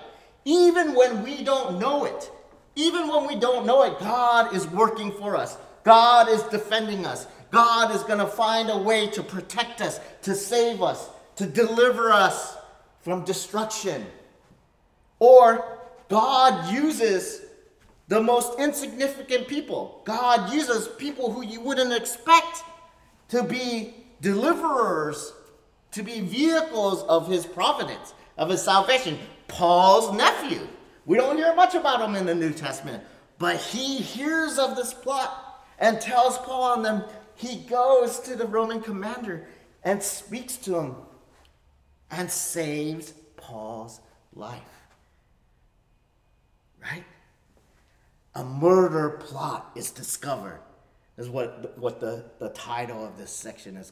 Even 0.46 0.94
when 0.96 1.24
we 1.24 1.44
don't 1.44 1.80
know 1.80 2.06
it. 2.06 2.32
Even 2.76 3.08
when 3.08 3.28
we 3.28 3.36
don't 3.36 3.66
know 3.66 3.84
it, 3.84 4.00
God 4.00 4.54
is 4.56 4.68
working 4.68 5.12
for 5.12 5.36
us. 5.36 5.58
God 5.84 6.30
is 6.30 6.44
defending 6.44 7.06
us. 7.06 7.28
God 7.52 7.96
is 7.96 8.04
going 8.04 8.20
to 8.20 8.28
find 8.28 8.70
a 8.70 8.78
way 8.78 9.08
to 9.08 9.24
protect 9.24 9.82
us, 9.82 10.00
to 10.24 10.36
save 10.36 10.82
us, 10.82 11.10
to 11.38 11.46
deliver 11.46 12.12
us 12.12 12.56
from 13.02 13.24
destruction. 13.24 14.06
Or 15.20 15.80
God 16.10 16.72
uses 16.74 17.42
the 18.08 18.22
most 18.22 18.60
insignificant 18.60 19.48
people. 19.48 20.02
God 20.06 20.54
uses 20.54 20.88
people 20.88 21.32
who 21.32 21.44
you 21.44 21.60
wouldn't 21.62 21.94
expect 21.94 22.64
to 23.30 23.44
be 23.44 23.94
deliverers, 24.22 25.34
to 25.92 26.04
be 26.04 26.22
vehicles 26.22 27.04
of 27.04 27.28
his 27.28 27.46
providence, 27.46 28.14
of 28.38 28.50
his 28.50 28.62
salvation. 28.62 29.20
Paul's 29.48 30.16
nephew. 30.16 30.68
We 31.06 31.18
don't 31.18 31.38
hear 31.38 31.56
much 31.56 31.76
about 31.76 32.02
him 32.02 32.16
in 32.16 32.26
the 32.26 32.36
New 32.36 32.52
Testament, 32.52 33.04
but 33.38 33.58
he 33.58 33.98
hears 33.98 34.58
of 34.58 34.76
this 34.76 34.94
plot 34.94 35.66
and 35.80 36.00
tells 36.02 36.38
Paul 36.40 36.76
and 36.76 36.86
them. 36.86 37.04
He 37.36 37.58
goes 37.58 38.20
to 38.22 38.36
the 38.36 38.48
Roman 38.48 38.82
commander 38.82 39.48
and 39.84 40.02
speaks 40.02 40.58
to 40.58 40.76
him 40.76 40.96
and 42.12 42.30
saves 42.30 43.14
Paul's 43.36 44.02
life. 44.34 44.77
Right? 46.90 47.04
a 48.38 48.44
murder 48.44 49.10
plot 49.10 49.72
is 49.76 49.90
discovered 49.90 50.60
is 51.18 51.28
what, 51.28 51.76
what 51.80 52.00
the, 52.00 52.24
the 52.38 52.50
title 52.50 53.04
of 53.04 53.18
this 53.18 53.32
section 53.32 53.76
is 53.76 53.92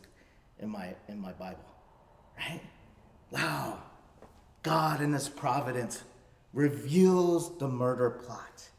in 0.59 0.69
my, 0.69 0.93
in 1.07 1.19
my 1.19 1.31
Bible. 1.33 1.65
Right? 2.37 2.61
Wow. 3.31 3.79
God 4.61 5.01
in 5.01 5.13
his 5.13 5.27
providence 5.29 6.03
reveals 6.53 7.57
the 7.57 7.67
murder 7.67 8.11
plot. 8.11 8.69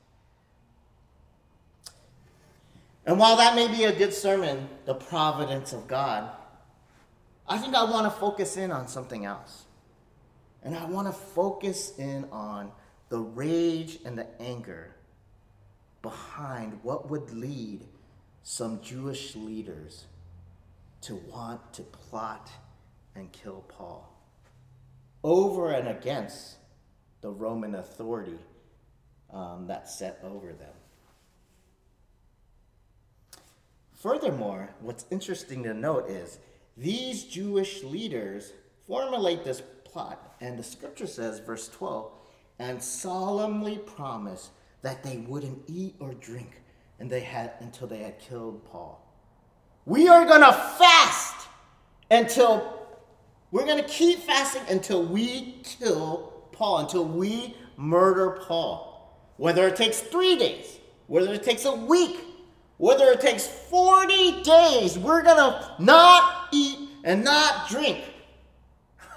And 3.05 3.19
while 3.19 3.37
that 3.37 3.57
may 3.57 3.67
be 3.67 3.85
a 3.85 3.93
good 3.93 4.15
sermon, 4.15 4.69
the 4.85 4.95
providence 4.95 5.73
of 5.73 5.89
God, 5.89 6.31
I 7.49 7.59
think 7.59 7.75
I 7.75 7.83
want 7.83 8.07
to 8.07 8.21
focus 8.21 8.57
in 8.57 8.71
on 8.71 8.87
something 8.87 9.25
else. 9.25 9.65
And 10.63 10.77
I 10.77 10.87
want 10.87 11.09
to 11.09 11.13
focus 11.13 11.93
in 11.99 12.27
on 12.31 12.71
the 13.09 13.19
rage 13.19 13.99
and 14.05 14.19
the 14.19 14.27
anger 14.41 14.95
behind 16.03 16.79
what 16.83 17.11
would 17.11 17.33
lead 17.33 17.87
some 18.43 18.81
Jewish 18.81 19.35
leaders 19.35 20.05
to 21.03 21.17
want 21.17 21.73
to 21.75 21.83
plot 21.83 22.51
and 23.15 23.31
kill 23.33 23.65
Paul 23.69 24.13
over 25.23 25.71
and 25.71 25.89
against 25.89 26.57
the 27.21 27.31
Roman 27.31 27.75
authority 27.75 28.39
um, 29.33 29.67
that 29.67 29.89
set 29.89 30.21
over 30.23 30.53
them. 30.53 30.73
Furthermore, 33.95 34.71
what's 34.81 35.07
interesting 35.11 35.65
to 35.65 35.75
note 35.75 36.09
is 36.09 36.39
these 36.77 37.25
Jewish 37.25 37.83
leaders 37.83 38.53
formulate 38.87 39.43
this 39.43 39.63
plot, 39.85 40.37
and 40.41 40.59
the 40.59 40.63
scripture 40.63 41.07
says, 41.07 41.41
verse 41.41 41.69
12, 41.69 42.13
and 42.59 42.83
solemnly 42.83 43.79
promise 43.79 44.51
that 44.83 45.03
they 45.03 45.19
wouldn't 45.19 45.63
eat 45.67 45.95
or 46.01 46.15
drink 46.15 46.63
and 46.99 47.11
they 47.11 47.21
had 47.21 47.53
until 47.61 47.87
they 47.87 47.99
had 47.99 48.19
killed 48.19 48.65
Paul. 48.65 49.03
We 49.85 50.09
are 50.09 50.25
going 50.25 50.41
to 50.41 50.53
fast 50.53 51.49
until 52.11 52.89
we're 53.51 53.67
going 53.67 53.83
to 53.83 53.89
keep 53.89 54.21
fasting 54.21 54.63
until 54.69 55.05
we 55.05 55.61
kill 55.63 56.49
Paul, 56.53 56.79
until 56.79 57.05
we 57.05 57.57
murder 57.77 58.39
Paul. 58.43 58.95
Whether 59.37 59.69
it 59.69 59.77
takes 59.77 60.01
3 60.01 60.37
days, 60.37 60.79
whether 61.07 61.33
it 61.33 61.43
takes 61.43 61.65
a 61.65 61.75
week, 61.75 62.21
whether 62.79 63.07
it 63.13 63.21
takes 63.21 63.47
40 63.47 64.43
days, 64.43 64.99
we're 64.99 65.23
going 65.23 65.37
to 65.37 65.75
not 65.79 66.49
eat 66.53 66.89
and 67.05 67.25
not 67.25 67.69
drink. 67.69 68.05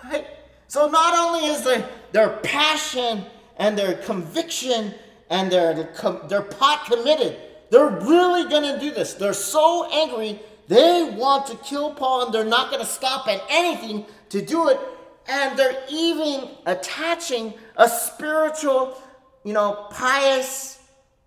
Right? 0.04 0.26
So 0.68 0.88
not 0.88 1.14
only 1.14 1.50
is 1.50 1.64
there 1.64 1.88
their 2.12 2.30
passion 2.38 3.26
and 3.58 3.78
their 3.78 3.96
conviction 3.96 4.94
and 5.30 5.52
they're, 5.52 5.90
they're 6.28 6.42
pot 6.42 6.86
committed. 6.86 7.38
They're 7.70 7.90
really 7.90 8.50
going 8.50 8.64
to 8.64 8.80
do 8.80 8.92
this. 8.92 9.14
They're 9.14 9.34
so 9.34 9.88
angry, 9.92 10.40
they 10.68 11.14
want 11.16 11.48
to 11.48 11.56
kill 11.58 11.94
Paul 11.94 12.26
and 12.26 12.34
they're 12.34 12.44
not 12.44 12.72
going 12.72 12.82
to 12.82 12.90
stop 12.90 13.28
at 13.28 13.42
anything 13.50 14.06
to 14.30 14.42
do 14.42 14.70
it. 14.70 14.80
And 15.28 15.58
they're 15.58 15.84
even 15.90 16.50
attaching 16.66 17.54
a 17.76 17.88
spiritual, 17.88 19.00
you 19.44 19.54
know, 19.54 19.88
pious 19.92 20.80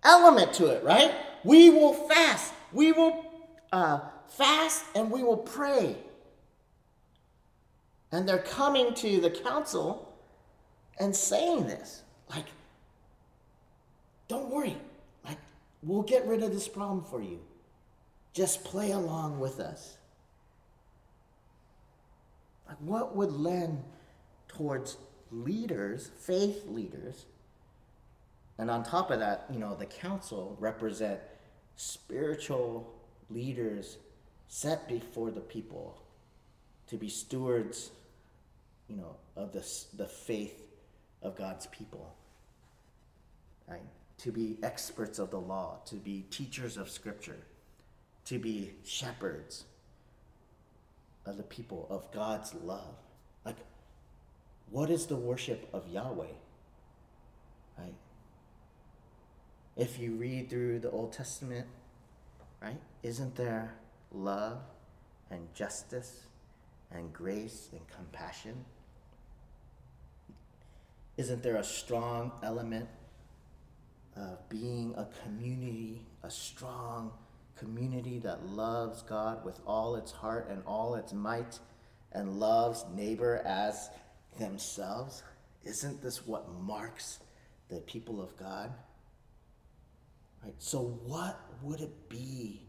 element 0.03 0.53
to 0.55 0.67
it, 0.67 0.83
right? 0.83 1.13
We 1.43 1.69
will 1.69 1.93
fast. 1.93 2.53
We 2.73 2.91
will 2.91 3.25
uh, 3.71 3.99
fast 4.27 4.83
and 4.95 5.09
we 5.09 5.23
will 5.23 5.37
pray. 5.37 5.97
And 8.11 8.27
they're 8.27 8.39
coming 8.39 8.93
to 8.95 9.21
the 9.21 9.29
council 9.29 10.12
and 10.99 11.15
saying 11.15 11.67
this. 11.67 12.01
Like, 12.29 12.45
don't 14.27 14.49
worry. 14.49 14.77
Like, 15.25 15.37
we'll 15.81 16.03
get 16.03 16.25
rid 16.25 16.43
of 16.43 16.51
this 16.51 16.67
problem 16.67 17.03
for 17.03 17.21
you. 17.21 17.39
Just 18.33 18.63
play 18.63 18.91
along 18.91 19.39
with 19.39 19.59
us. 19.59 19.97
Like, 22.67 22.77
what 22.77 23.15
would 23.15 23.31
lend 23.31 23.83
towards 24.47 24.97
leaders, 25.31 26.09
faith 26.19 26.65
leaders, 26.67 27.25
and 28.57 28.69
on 28.69 28.83
top 28.83 29.11
of 29.11 29.19
that, 29.19 29.45
you 29.51 29.59
know, 29.59 29.75
the 29.75 29.85
council 29.85 30.55
represent 30.59 31.19
spiritual 31.75 32.93
leaders 33.29 33.97
set 34.47 34.87
before 34.87 35.31
the 35.31 35.41
people 35.41 35.99
to 36.87 36.97
be 36.97 37.09
stewards, 37.09 37.89
you 38.87 38.95
know, 38.95 39.15
of 39.35 39.51
the, 39.51 39.67
the 39.97 40.07
faith 40.07 40.62
of 41.23 41.35
God's 41.35 41.67
people. 41.67 42.13
Right? 43.67 43.81
to 44.23 44.31
be 44.31 44.57
experts 44.63 45.19
of 45.19 45.31
the 45.31 45.39
law, 45.39 45.79
to 45.85 45.95
be 45.95 46.25
teachers 46.29 46.77
of 46.77 46.89
scripture, 46.89 47.39
to 48.23 48.39
be 48.39 48.71
shepherds 48.85 49.65
of 51.25 51.35
the 51.35 51.43
people 51.43 51.87
of 51.89 52.09
God's 52.13 52.53
love. 52.53 52.95
Like, 53.45 53.57
what 54.69 54.89
is 54.89 55.07
the 55.07 55.17
worship 55.17 55.67
of 55.73 55.89
Yahweh? 55.89 56.25
Right? 57.77 57.95
If 59.75 59.99
you 59.99 60.13
read 60.13 60.49
through 60.49 60.79
the 60.79 60.91
Old 60.91 61.11
Testament, 61.11 61.67
right, 62.61 62.79
isn't 63.01 63.35
there 63.35 63.73
love 64.13 64.59
and 65.31 65.53
justice 65.53 66.27
and 66.91 67.11
grace 67.11 67.69
and 67.73 67.81
compassion? 67.89 68.63
Isn't 71.17 71.43
there 71.43 71.57
a 71.57 71.63
strong 71.63 72.31
element 72.41 72.89
of 74.15 74.47
being 74.49 74.93
a 74.97 75.07
community, 75.23 76.01
a 76.23 76.29
strong 76.29 77.11
community 77.55 78.19
that 78.19 78.47
loves 78.47 79.01
God 79.03 79.45
with 79.45 79.59
all 79.65 79.95
its 79.95 80.11
heart 80.11 80.47
and 80.49 80.63
all 80.65 80.95
its 80.95 81.13
might 81.13 81.59
and 82.11 82.39
loves 82.39 82.85
neighbor 82.95 83.41
as 83.45 83.89
themselves? 84.39 85.23
Isn't 85.63 86.01
this 86.01 86.25
what 86.25 86.51
marks 86.61 87.19
the 87.69 87.79
people 87.81 88.21
of 88.21 88.35
God? 88.37 88.71
Right? 90.43 90.55
So, 90.57 90.99
what 91.05 91.39
would 91.61 91.79
it 91.79 92.09
be 92.09 92.63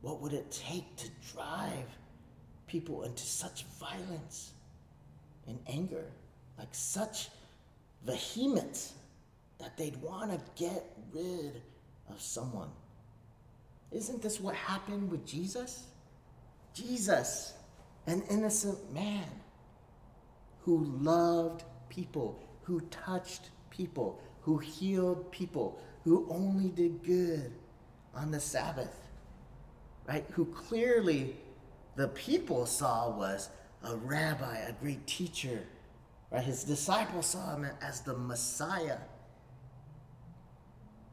what 0.00 0.20
would 0.20 0.32
it 0.32 0.50
take 0.50 0.96
to 0.96 1.08
drive 1.32 1.86
people 2.66 3.02
into 3.02 3.22
such 3.22 3.64
violence 3.80 4.52
and 5.46 5.58
anger, 5.66 6.04
like 6.58 6.68
such 6.72 7.28
vehemence 8.04 8.94
that 9.58 9.76
they'd 9.76 9.96
want 10.02 10.30
to 10.30 10.62
get 10.62 10.84
rid 11.12 11.62
of 12.10 12.20
someone? 12.20 12.70
Isn't 13.90 14.22
this 14.22 14.40
what 14.40 14.54
happened 14.54 15.10
with 15.10 15.26
Jesus? 15.26 15.86
Jesus, 16.74 17.54
an 18.06 18.22
innocent 18.30 18.92
man 18.92 19.28
who 20.60 20.84
loved 21.00 21.64
people, 21.88 22.42
who 22.62 22.80
touched 22.82 23.50
people, 23.70 24.20
who 24.42 24.58
healed 24.58 25.30
people, 25.32 25.80
who 26.04 26.26
only 26.30 26.68
did 26.68 27.02
good 27.02 27.52
on 28.14 28.30
the 28.30 28.40
Sabbath, 28.40 29.00
right? 30.06 30.24
Who 30.32 30.44
clearly 30.46 31.36
the 31.96 32.08
people 32.08 32.66
saw 32.66 33.10
was 33.10 33.48
a 33.84 33.96
rabbi, 33.96 34.58
a 34.58 34.72
great 34.72 35.06
teacher, 35.06 35.64
right? 36.30 36.44
His 36.44 36.64
disciples 36.64 37.26
saw 37.26 37.56
him 37.56 37.66
as 37.80 38.00
the 38.00 38.14
Messiah 38.14 38.98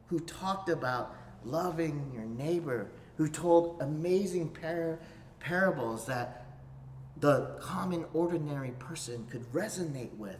who 0.07 0.19
talked 0.19 0.69
about 0.69 1.15
loving 1.43 2.11
your 2.13 2.25
neighbor, 2.25 2.89
who 3.17 3.27
told 3.27 3.81
amazing 3.81 4.49
par- 4.49 4.99
parables 5.39 6.05
that 6.05 6.45
the 7.17 7.57
common, 7.61 8.05
ordinary 8.13 8.71
person 8.71 9.25
could 9.29 9.43
resonate 9.53 10.15
with, 10.17 10.39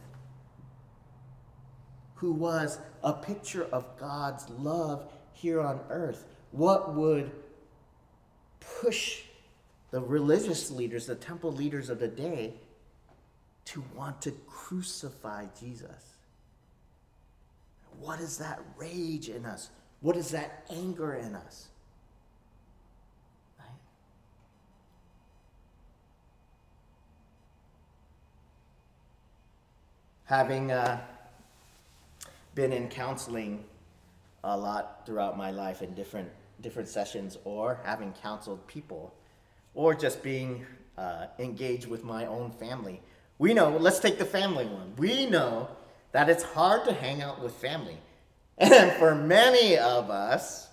who 2.16 2.32
was 2.32 2.78
a 3.02 3.12
picture 3.12 3.64
of 3.72 3.98
God's 3.98 4.48
love 4.50 5.10
here 5.32 5.60
on 5.60 5.80
earth. 5.88 6.26
What 6.50 6.94
would 6.94 7.30
push 8.60 9.22
the 9.90 10.00
religious 10.00 10.70
leaders, 10.70 11.06
the 11.06 11.14
temple 11.14 11.52
leaders 11.52 11.88
of 11.88 11.98
the 11.98 12.08
day, 12.08 12.54
to 13.66 13.84
want 13.94 14.22
to 14.22 14.32
crucify 14.46 15.46
Jesus? 15.58 16.16
What 18.00 18.20
is 18.20 18.38
that 18.38 18.60
rage 18.76 19.28
in 19.28 19.44
us? 19.44 19.70
What 20.00 20.16
is 20.16 20.30
that 20.30 20.66
anger 20.70 21.14
in 21.14 21.34
us? 21.34 21.68
Right? 23.58 23.68
Having 30.26 30.72
uh, 30.72 31.00
been 32.54 32.72
in 32.72 32.88
counseling 32.88 33.64
a 34.44 34.56
lot 34.56 35.04
throughout 35.06 35.36
my 35.36 35.50
life 35.50 35.82
in 35.82 35.94
different 35.94 36.28
different 36.62 36.88
sessions, 36.88 37.36
or 37.44 37.78
having 37.84 38.12
counseled 38.22 38.66
people, 38.66 39.12
or 39.74 39.94
just 39.94 40.22
being 40.22 40.64
uh, 40.96 41.26
engaged 41.38 41.86
with 41.86 42.02
my 42.02 42.24
own 42.24 42.50
family, 42.50 43.00
we 43.38 43.54
know. 43.54 43.76
Let's 43.76 43.98
take 43.98 44.18
the 44.18 44.24
family 44.24 44.66
one. 44.66 44.94
We 44.96 45.26
know 45.26 45.68
that 46.12 46.28
it's 46.28 46.42
hard 46.42 46.84
to 46.86 46.92
hang 46.92 47.22
out 47.22 47.42
with 47.42 47.54
family. 47.54 47.98
And 48.58 48.92
for 48.92 49.14
many 49.14 49.76
of 49.76 50.08
us, 50.08 50.68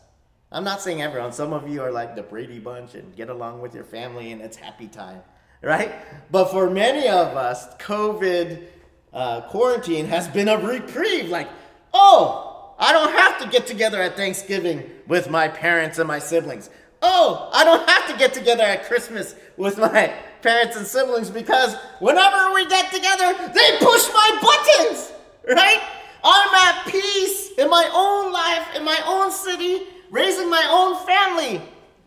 I'm 0.50 0.64
not 0.64 0.82
saying 0.82 1.02
everyone, 1.02 1.34
some 1.34 1.52
of 1.52 1.68
you 1.68 1.82
are 1.82 1.92
like 1.92 2.16
the 2.16 2.22
Brady 2.22 2.60
Bunch 2.60 2.96
and 2.96 3.14
get 3.14 3.30
along 3.30 3.60
with 3.60 3.76
your 3.76 3.84
family 3.84 4.32
and 4.32 4.42
it's 4.42 4.56
happy 4.56 4.88
time, 4.88 5.22
right? 5.62 5.92
But 6.32 6.46
for 6.46 6.70
many 6.70 7.10
of 7.10 7.36
us, 7.36 7.68
COVID 7.76 8.64
uh, 9.12 9.42
quarantine 9.50 10.06
has 10.06 10.30
been 10.30 10.48
a 10.48 10.58
reprieve. 10.58 11.28
Like, 11.28 11.50
oh, 11.94 12.76
I 12.80 12.94
don't 12.94 13.12
have 13.12 13.42
to 13.42 13.50
get 13.50 13.68
together 13.68 14.02
at 14.02 14.16
Thanksgiving 14.16 14.90
with 15.08 15.30
my 15.30 15.48
parents 15.50 16.00
and 16.00 16.08
my 16.08 16.20
siblings. 16.20 16.70
Oh, 17.02 17.50
I 17.52 17.66
don't 17.66 17.90
have 17.90 18.08
to 18.12 18.18
get 18.18 18.34
together 18.34 18.64
at 18.64 18.86
Christmas 18.86 19.36
with 19.58 19.78
my 19.78 20.14
parents 20.44 20.76
and 20.76 20.86
siblings 20.86 21.30
because 21.30 21.76
whenever 22.00 22.54
we 22.54 22.68
get 22.68 22.92
together, 22.94 23.34
they 23.54 23.78
push 23.80 24.08
my 24.14 24.40
buttons, 24.42 25.12
right? 25.48 25.82
I'm 26.24 26.56
at 26.56 26.86
peace 26.88 27.52
in 27.58 27.70
my 27.70 27.90
own 27.94 28.32
life, 28.32 28.76
in 28.76 28.84
my 28.84 29.00
own 29.06 29.32
city, 29.32 29.88
raising 30.12 30.50
my 30.50 30.68
own 30.70 31.06
family. 31.08 31.62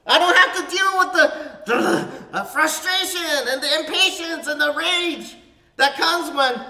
I 0.07 0.18
don't 0.18 0.37
have 0.37 0.68
to 0.68 0.77
deal 0.77 0.99
with 0.99 1.12
the, 1.12 2.33
the, 2.33 2.44
frustration 2.44 3.49
and 3.49 3.61
the 3.61 3.81
impatience 3.81 4.46
and 4.46 4.61
the 4.61 4.72
rage 4.72 5.37
that 5.77 5.96
comes 5.96 6.35
when, 6.35 6.64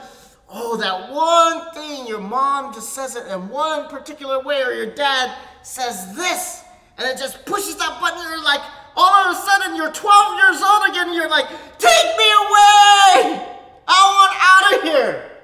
oh, 0.49 0.77
that 0.79 1.13
one 1.13 1.75
thing 1.75 2.07
your 2.07 2.21
mom 2.21 2.73
just 2.73 2.95
says 2.95 3.15
it 3.15 3.27
in 3.27 3.49
one 3.49 3.89
particular 3.89 4.41
way, 4.41 4.63
or 4.63 4.73
your 4.73 4.95
dad 4.95 5.37
says 5.63 6.17
this, 6.17 6.63
and 6.97 7.07
it 7.07 7.19
just 7.19 7.45
pushes 7.45 7.77
that 7.77 8.01
button. 8.01 8.19
and 8.19 8.31
You're 8.31 8.43
like, 8.43 8.63
all 8.97 9.31
of 9.31 9.37
a 9.37 9.41
sudden, 9.41 9.77
you're 9.77 9.93
12 9.93 10.39
years 10.39 10.63
old 10.63 10.91
again, 10.91 11.09
and 11.09 11.15
you're 11.15 11.31
like, 11.31 11.49
take 11.79 12.17
me 12.17 12.29
away! 12.45 13.47
I 13.89 14.01
want 14.15 14.33
out 14.41 14.79
of 14.79 14.83
here! 14.83 15.37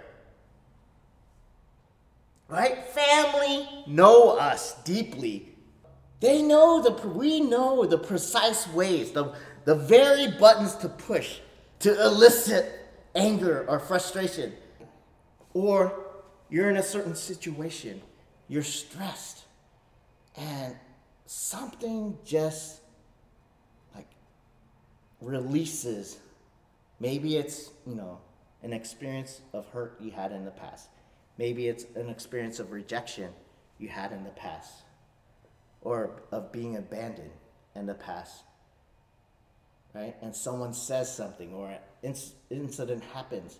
right? 2.52 2.84
Family 2.88 3.66
know 3.86 4.36
us 4.36 4.74
deeply. 4.84 5.48
They 6.20 6.42
know 6.42 6.82
the 6.82 7.08
we 7.08 7.40
know 7.40 7.86
the 7.86 7.98
precise 7.98 8.68
ways, 8.68 9.10
the, 9.10 9.32
the 9.64 9.74
very 9.74 10.30
buttons 10.38 10.76
to 10.76 10.88
push 10.88 11.38
to 11.80 12.00
elicit 12.04 12.70
anger 13.14 13.64
or 13.68 13.80
frustration. 13.80 14.52
Or 15.54 16.04
you're 16.50 16.68
in 16.68 16.76
a 16.76 16.82
certain 16.82 17.16
situation, 17.16 18.02
you're 18.48 18.62
stressed, 18.62 19.44
and 20.36 20.76
something 21.24 22.18
just 22.24 22.81
releases. 25.22 26.18
Maybe 27.00 27.36
it's, 27.36 27.70
you 27.86 27.94
know, 27.94 28.18
an 28.62 28.72
experience 28.72 29.40
of 29.52 29.66
hurt 29.68 29.96
you 30.00 30.10
had 30.10 30.32
in 30.32 30.44
the 30.44 30.50
past. 30.50 30.88
Maybe 31.38 31.68
it's 31.68 31.86
an 31.96 32.08
experience 32.08 32.58
of 32.60 32.72
rejection 32.72 33.30
you 33.78 33.88
had 33.88 34.12
in 34.12 34.24
the 34.24 34.30
past 34.30 34.82
or 35.80 36.22
of 36.30 36.52
being 36.52 36.76
abandoned 36.76 37.32
in 37.74 37.86
the 37.86 37.94
past. 37.94 38.44
Right? 39.94 40.14
And 40.22 40.34
someone 40.34 40.72
says 40.72 41.14
something 41.14 41.52
or 41.52 41.70
an 42.02 42.14
incident 42.50 43.04
happens 43.12 43.58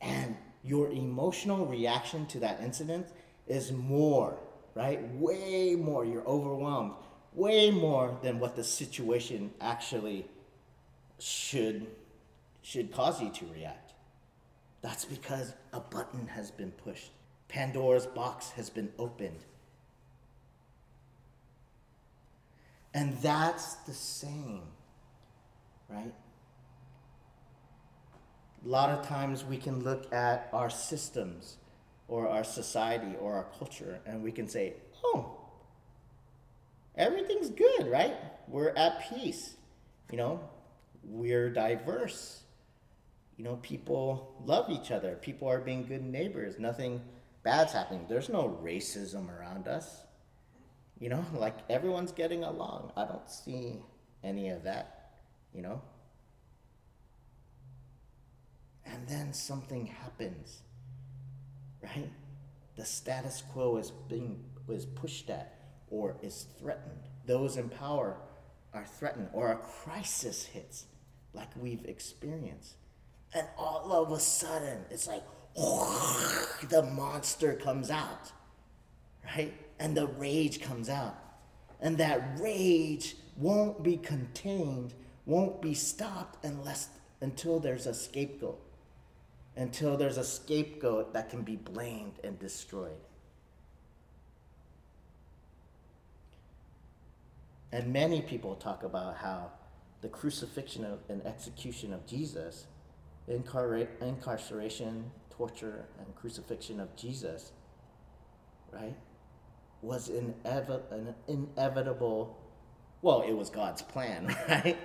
and 0.00 0.36
your 0.64 0.90
emotional 0.90 1.66
reaction 1.66 2.26
to 2.26 2.40
that 2.40 2.60
incident 2.60 3.08
is 3.46 3.72
more, 3.72 4.38
right? 4.74 5.00
Way 5.14 5.74
more. 5.74 6.04
You're 6.04 6.26
overwhelmed. 6.26 6.92
Way 7.32 7.70
more 7.70 8.18
than 8.22 8.38
what 8.38 8.56
the 8.56 8.64
situation 8.64 9.52
actually 9.60 10.26
should 11.18 11.86
should 12.62 12.92
cause 12.92 13.20
you 13.22 13.30
to 13.30 13.46
react. 13.46 13.94
That's 14.82 15.04
because 15.04 15.54
a 15.72 15.80
button 15.80 16.26
has 16.28 16.50
been 16.50 16.70
pushed. 16.70 17.10
Pandora's 17.48 18.06
box 18.06 18.50
has 18.50 18.68
been 18.68 18.90
opened. 18.98 19.44
And 22.94 23.16
that's 23.18 23.74
the 23.86 23.94
same, 23.94 24.62
right? 25.88 26.12
A 28.64 28.68
lot 28.68 28.90
of 28.90 29.06
times 29.06 29.44
we 29.44 29.56
can 29.56 29.82
look 29.82 30.12
at 30.12 30.48
our 30.52 30.68
systems 30.68 31.56
or 32.06 32.28
our 32.28 32.44
society 32.44 33.14
or 33.20 33.34
our 33.34 33.46
culture 33.58 34.00
and 34.04 34.22
we 34.22 34.32
can 34.32 34.48
say, 34.48 34.74
oh, 35.04 35.38
everything's 36.96 37.50
good, 37.50 37.86
right? 37.86 38.14
We're 38.48 38.74
at 38.76 39.08
peace. 39.08 39.54
You 40.10 40.18
know, 40.18 40.40
we're 41.10 41.50
diverse 41.50 42.42
you 43.38 43.44
know, 43.44 43.56
people 43.62 44.34
love 44.44 44.68
each 44.68 44.90
other. 44.90 45.14
People 45.14 45.48
are 45.48 45.60
being 45.60 45.86
good 45.86 46.04
neighbors. 46.04 46.58
Nothing 46.58 47.00
bad's 47.44 47.72
happening. 47.72 48.04
There's 48.08 48.28
no 48.28 48.58
racism 48.62 49.30
around 49.30 49.68
us. 49.68 50.02
You 50.98 51.08
know, 51.08 51.24
like 51.34 51.56
everyone's 51.70 52.12
getting 52.12 52.42
along. 52.42 52.92
I 52.96 53.04
don't 53.04 53.30
see 53.30 53.76
any 54.24 54.50
of 54.50 54.64
that, 54.64 55.12
you 55.54 55.62
know? 55.62 55.80
And 58.84 59.06
then 59.06 59.32
something 59.32 59.86
happens, 59.86 60.62
right? 61.80 62.10
The 62.76 62.84
status 62.84 63.44
quo 63.52 63.76
is 63.76 63.92
being 64.08 64.42
is 64.68 64.84
pushed 64.84 65.30
at 65.30 65.54
or 65.90 66.16
is 66.22 66.46
threatened. 66.58 67.08
Those 67.24 67.56
in 67.56 67.68
power 67.68 68.16
are 68.74 68.84
threatened, 68.84 69.28
or 69.32 69.52
a 69.52 69.56
crisis 69.56 70.44
hits, 70.44 70.86
like 71.32 71.48
we've 71.56 71.84
experienced. 71.84 72.74
And 73.34 73.46
all 73.56 73.92
of 73.92 74.12
a 74.12 74.20
sudden 74.20 74.84
it's 74.90 75.06
like 75.06 75.22
the 76.68 76.82
monster 76.94 77.54
comes 77.54 77.90
out 77.90 78.32
right? 79.36 79.54
And 79.78 79.96
the 79.96 80.06
rage 80.06 80.60
comes 80.60 80.88
out. 80.88 81.16
And 81.80 81.98
that 81.98 82.38
rage 82.40 83.16
won't 83.36 83.82
be 83.82 83.96
contained 83.96 84.94
won't 85.26 85.60
be 85.60 85.74
stopped 85.74 86.42
unless 86.42 86.88
until 87.20 87.60
there's 87.60 87.86
a 87.86 87.92
scapegoat. 87.92 88.58
Until 89.56 89.96
there's 89.96 90.16
a 90.16 90.24
scapegoat 90.24 91.12
that 91.12 91.28
can 91.28 91.42
be 91.42 91.56
blamed 91.56 92.14
and 92.24 92.38
destroyed. 92.38 92.96
And 97.70 97.92
many 97.92 98.22
people 98.22 98.54
talk 98.54 98.82
about 98.84 99.18
how 99.18 99.50
the 100.00 100.08
crucifixion 100.08 100.84
of, 100.84 101.00
and 101.08 101.24
execution 101.26 101.92
of 101.92 102.06
Jesus, 102.06 102.66
incarceration, 103.26 105.10
torture, 105.30 105.86
and 105.98 106.14
crucifixion 106.14 106.80
of 106.80 106.94
Jesus, 106.96 107.52
right, 108.72 108.96
was 109.82 110.08
inevi- 110.08 110.92
an 110.92 111.14
inevitable, 111.26 112.38
well, 113.02 113.22
it 113.22 113.32
was 113.32 113.50
God's 113.50 113.82
plan, 113.82 114.36
right? 114.48 114.78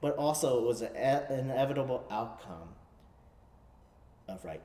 But 0.00 0.16
also 0.16 0.58
it 0.60 0.66
was 0.66 0.82
an 0.82 1.30
inevitable 1.30 2.06
outcome 2.10 2.70
of, 4.28 4.44
right, 4.44 4.62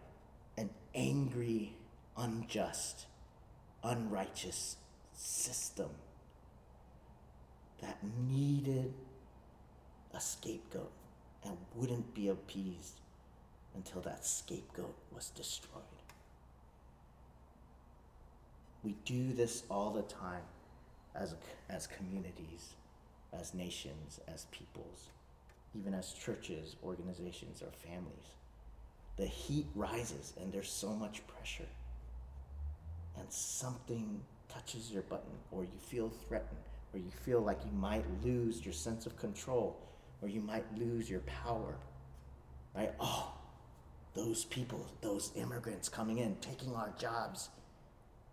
an 0.58 0.70
angry, 0.94 1.76
unjust, 2.18 3.08
unrighteous 3.84 4.78
system 5.14 5.90
that 7.82 7.98
needed 8.28 8.94
a 10.16 10.20
scapegoat 10.20 10.92
and 11.44 11.58
wouldn't 11.76 12.14
be 12.14 12.30
appeased 12.30 13.02
until 13.76 14.02
that 14.02 14.26
scapegoat 14.26 14.96
was 15.14 15.30
destroyed. 15.32 15.84
We 18.84 18.96
do 19.04 19.34
this 19.34 19.64
all 19.70 19.92
the 19.92 20.04
time 20.04 20.44
as, 21.16 21.36
as 21.70 21.88
communities, 21.88 22.74
as 23.34 23.54
nations, 23.54 24.20
as 24.28 24.46
peoples, 24.52 25.10
even 25.78 25.94
as 25.94 26.14
churches, 26.14 26.76
organizations, 26.84 27.62
or 27.62 27.72
families. 27.72 28.30
The 29.18 29.26
heat 29.26 29.66
rises 29.76 30.34
and 30.40 30.52
there's 30.52 30.72
so 30.72 30.94
much 30.94 31.26
pressure. 31.28 31.68
And 33.18 33.32
something 33.32 34.22
touches 34.50 34.92
your 34.92 35.04
button, 35.04 35.32
or 35.52 35.64
you 35.64 35.80
feel 35.80 36.10
threatened, 36.10 36.60
or 36.94 37.00
you 37.00 37.12
feel 37.24 37.42
like 37.42 37.60
you 37.66 37.72
might 37.72 38.06
lose 38.24 38.64
your 38.64 38.74
sense 38.74 39.06
of 39.06 39.18
control, 39.18 39.78
or 40.22 40.30
you 40.30 40.42
might 40.42 40.66
lose 40.78 41.10
your 41.10 41.22
power. 41.22 41.76
Right? 42.76 42.94
Oh, 43.00 43.34
those 44.14 44.46
people, 44.46 44.86
those 45.02 45.32
immigrants 45.36 45.90
coming 45.90 46.20
in, 46.20 46.36
taking 46.42 46.74
our 46.76 46.94
jobs. 46.98 47.50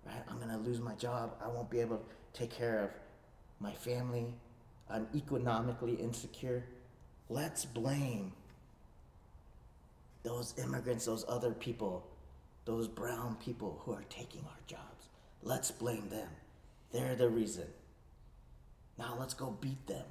Right? 0.06 0.22
I'm 0.28 0.36
going 0.38 0.50
to 0.50 0.56
lose 0.56 0.80
my 0.80 0.94
job. 0.94 1.34
I 1.42 1.48
won't 1.48 1.70
be 1.70 1.80
able 1.80 1.98
to 1.98 2.04
take 2.40 2.50
care 2.50 2.84
of 2.84 2.90
my 3.60 3.72
family. 3.72 4.34
I'm 4.90 5.06
economically 5.14 5.94
insecure. 5.94 6.64
Let's 7.28 7.64
blame 7.64 8.32
those 10.22 10.54
immigrants, 10.58 11.06
those 11.06 11.24
other 11.28 11.52
people, 11.52 12.06
those 12.64 12.88
brown 12.88 13.36
people 13.36 13.80
who 13.84 13.92
are 13.92 14.04
taking 14.08 14.42
our 14.42 14.58
jobs. 14.66 15.08
Let's 15.42 15.70
blame 15.70 16.08
them. 16.08 16.28
They're 16.92 17.16
the 17.16 17.28
reason. 17.28 17.66
Now 18.98 19.16
let's 19.18 19.34
go 19.34 19.56
beat 19.60 19.86
them. 19.86 20.04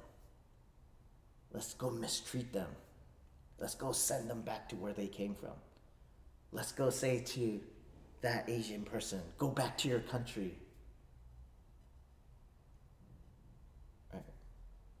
Let's 1.52 1.74
go 1.74 1.90
mistreat 1.90 2.52
them. 2.52 2.68
Let's 3.58 3.74
go 3.74 3.92
send 3.92 4.28
them 4.28 4.42
back 4.42 4.68
to 4.70 4.76
where 4.76 4.92
they 4.92 5.06
came 5.06 5.34
from. 5.34 5.52
Let's 6.50 6.72
go 6.72 6.90
say 6.90 7.20
to 7.20 7.60
that 8.22 8.48
Asian 8.48 8.82
person, 8.82 9.20
go 9.38 9.48
back 9.48 9.76
to 9.78 9.88
your 9.88 10.00
country. 10.00 10.54
Right. 14.12 14.22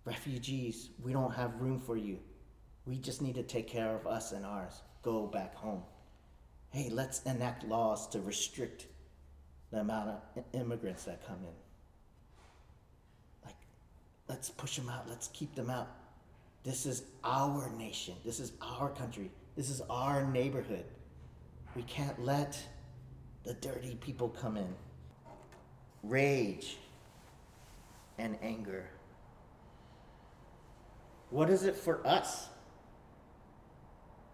Refugees, 0.04 0.90
we 1.02 1.12
don't 1.12 1.34
have 1.34 1.60
room 1.60 1.80
for 1.80 1.96
you. 1.96 2.18
We 2.84 2.98
just 2.98 3.22
need 3.22 3.36
to 3.36 3.42
take 3.42 3.68
care 3.68 3.94
of 3.94 4.06
us 4.06 4.32
and 4.32 4.44
ours. 4.44 4.82
Go 5.02 5.26
back 5.26 5.54
home. 5.54 5.82
Hey, 6.70 6.88
let's 6.90 7.22
enact 7.24 7.64
laws 7.64 8.08
to 8.08 8.20
restrict 8.20 8.86
the 9.70 9.80
amount 9.80 10.10
of 10.10 10.44
immigrants 10.52 11.04
that 11.04 11.26
come 11.26 11.38
in. 11.42 11.54
Like, 13.44 13.56
let's 14.28 14.50
push 14.50 14.76
them 14.76 14.88
out. 14.88 15.08
Let's 15.08 15.28
keep 15.28 15.54
them 15.54 15.70
out. 15.70 15.88
This 16.64 16.86
is 16.86 17.02
our 17.24 17.70
nation. 17.76 18.14
This 18.24 18.38
is 18.38 18.52
our 18.60 18.90
country. 18.90 19.30
This 19.56 19.68
is 19.68 19.82
our 19.90 20.24
neighborhood. 20.24 20.84
We 21.74 21.82
can't 21.82 22.24
let 22.24 22.58
the 23.44 23.54
dirty 23.54 23.96
people 23.96 24.28
come 24.28 24.56
in. 24.56 24.74
Rage 26.02 26.76
and 28.18 28.38
anger. 28.42 28.84
What 31.30 31.50
is 31.50 31.64
it 31.64 31.74
for 31.74 32.06
us? 32.06 32.48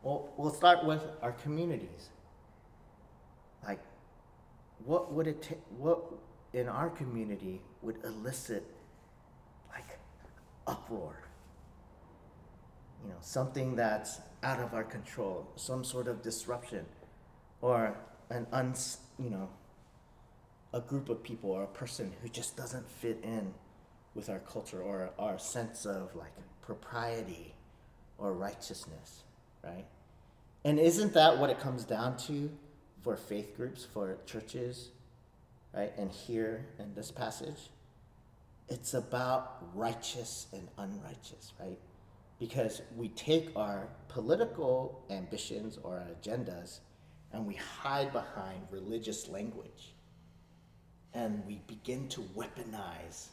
Well, 0.02 0.32
we'll 0.36 0.52
start 0.52 0.84
with 0.84 1.02
our 1.22 1.32
communities. 1.32 2.10
Like, 3.64 3.80
what 4.84 5.12
would 5.12 5.26
it 5.26 5.42
take? 5.42 5.58
What 5.76 6.00
in 6.52 6.68
our 6.68 6.90
community 6.90 7.60
would 7.82 8.04
elicit 8.04 8.64
like 9.70 9.98
uproar? 10.66 11.27
You 13.02 13.10
know, 13.10 13.16
something 13.20 13.76
that's 13.76 14.20
out 14.42 14.60
of 14.60 14.74
our 14.74 14.84
control, 14.84 15.48
some 15.56 15.84
sort 15.84 16.08
of 16.08 16.22
disruption, 16.22 16.84
or 17.60 17.96
an 18.30 18.46
uns, 18.52 18.98
you 19.18 19.30
know, 19.30 19.48
a 20.72 20.80
group 20.80 21.08
of 21.08 21.22
people 21.22 21.50
or 21.50 21.64
a 21.64 21.68
person 21.68 22.12
who 22.22 22.28
just 22.28 22.56
doesn't 22.56 22.88
fit 22.90 23.18
in 23.22 23.54
with 24.14 24.28
our 24.28 24.40
culture 24.40 24.82
or 24.82 25.10
our 25.18 25.38
sense 25.38 25.86
of 25.86 26.14
like 26.14 26.32
propriety 26.60 27.54
or 28.18 28.34
righteousness, 28.34 29.22
right? 29.64 29.86
And 30.64 30.78
isn't 30.78 31.14
that 31.14 31.38
what 31.38 31.50
it 31.50 31.60
comes 31.60 31.84
down 31.84 32.16
to 32.18 32.50
for 33.02 33.16
faith 33.16 33.56
groups, 33.56 33.84
for 33.84 34.18
churches, 34.26 34.90
right? 35.74 35.92
And 35.96 36.10
here 36.10 36.66
in 36.78 36.94
this 36.94 37.10
passage, 37.10 37.70
it's 38.68 38.92
about 38.92 39.64
righteous 39.74 40.46
and 40.52 40.68
unrighteous, 40.76 41.52
right? 41.58 41.78
Because 42.38 42.82
we 42.96 43.08
take 43.10 43.50
our 43.56 43.88
political 44.08 45.04
ambitions 45.10 45.78
or 45.82 45.96
our 45.96 46.06
agendas 46.20 46.80
and 47.32 47.46
we 47.46 47.54
hide 47.54 48.12
behind 48.12 48.62
religious 48.70 49.28
language 49.28 49.94
and 51.14 51.44
we 51.46 51.60
begin 51.66 52.08
to 52.08 52.20
weaponize 52.36 53.26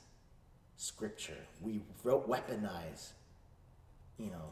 scripture. 0.77 1.37
We 1.61 1.81
weaponize, 2.03 3.11
you 4.17 4.31
know, 4.31 4.49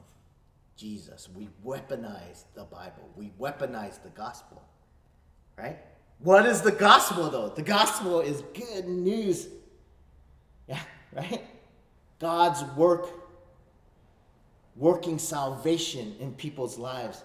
Jesus. 0.76 1.30
We 1.36 1.50
weaponize 1.66 2.44
the 2.56 2.63
Bible. 2.63 3.10
We 3.16 3.32
weaponize 3.39 4.02
the 4.02 4.10
gospel. 4.10 4.62
Right? 5.58 5.78
What 6.20 6.46
is 6.46 6.62
the 6.62 6.72
gospel 6.72 7.30
though? 7.30 7.50
The 7.50 7.62
gospel 7.62 8.22
is 8.22 8.44
good 8.54 8.88
news. 8.88 9.48
Yeah, 10.68 10.80
right? 11.13 11.42
God's 12.20 12.63
work 12.76 13.10
working 14.76 15.20
salvation 15.20 16.16
in 16.20 16.34
people's 16.34 16.78
lives 16.78 17.24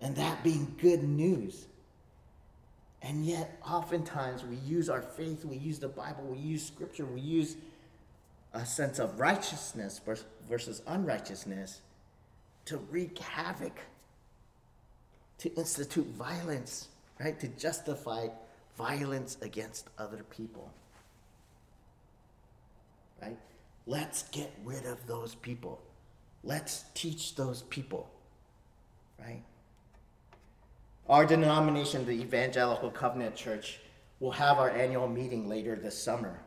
and 0.00 0.14
that 0.16 0.42
being 0.44 0.74
good 0.80 1.02
news. 1.02 1.66
And 3.02 3.24
yet, 3.24 3.58
oftentimes, 3.66 4.44
we 4.44 4.56
use 4.56 4.88
our 4.88 5.02
faith, 5.02 5.44
we 5.44 5.56
use 5.56 5.78
the 5.78 5.88
Bible, 5.88 6.24
we 6.24 6.38
use 6.38 6.66
scripture, 6.66 7.04
we 7.04 7.20
use 7.20 7.56
a 8.52 8.64
sense 8.64 8.98
of 8.98 9.20
righteousness 9.20 10.00
versus 10.48 10.82
unrighteousness 10.86 11.82
to 12.64 12.78
wreak 12.78 13.18
havoc, 13.18 13.78
to 15.38 15.54
institute 15.54 16.06
violence, 16.06 16.88
right? 17.20 17.38
To 17.38 17.48
justify 17.48 18.28
violence 18.76 19.36
against 19.40 19.88
other 19.98 20.24
people. 20.30 20.70
Right? 23.22 23.38
Let's 23.86 24.24
get 24.30 24.52
rid 24.64 24.84
of 24.86 25.06
those 25.06 25.34
people. 25.34 25.80
Let's 26.46 26.84
teach 26.94 27.34
those 27.34 27.62
people. 27.62 28.08
Right? 29.18 29.42
Our 31.08 31.26
denomination, 31.26 32.06
the 32.06 32.12
Evangelical 32.12 32.90
Covenant 32.90 33.34
Church, 33.34 33.80
will 34.20 34.30
have 34.30 34.58
our 34.58 34.70
annual 34.70 35.08
meeting 35.08 35.48
later 35.48 35.74
this 35.74 36.00
summer. 36.00 36.40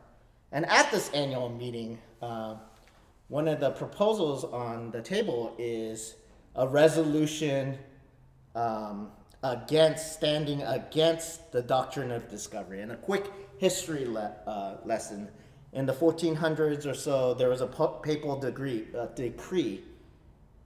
And 0.52 0.64
at 0.66 0.90
this 0.90 1.10
annual 1.10 1.50
meeting, 1.50 1.98
uh, 2.22 2.56
one 3.28 3.46
of 3.46 3.60
the 3.60 3.70
proposals 3.70 4.42
on 4.44 4.90
the 4.90 5.02
table 5.02 5.54
is 5.58 6.16
a 6.56 6.66
resolution 6.66 7.78
um, 8.54 9.10
against 9.44 10.14
standing 10.14 10.62
against 10.62 11.52
the 11.52 11.60
doctrine 11.60 12.10
of 12.10 12.26
discovery. 12.28 12.80
And 12.80 12.92
a 12.92 12.96
quick 12.96 13.30
history 13.58 14.06
le- 14.06 14.34
uh, 14.46 14.76
lesson 14.86 15.28
in 15.72 15.86
the 15.86 15.92
1400s 15.92 16.86
or 16.86 16.94
so, 16.94 17.34
there 17.34 17.48
was 17.48 17.60
a 17.60 17.66
papal 17.66 18.38
degree, 18.40 18.86
uh, 18.98 19.06
decree 19.14 19.84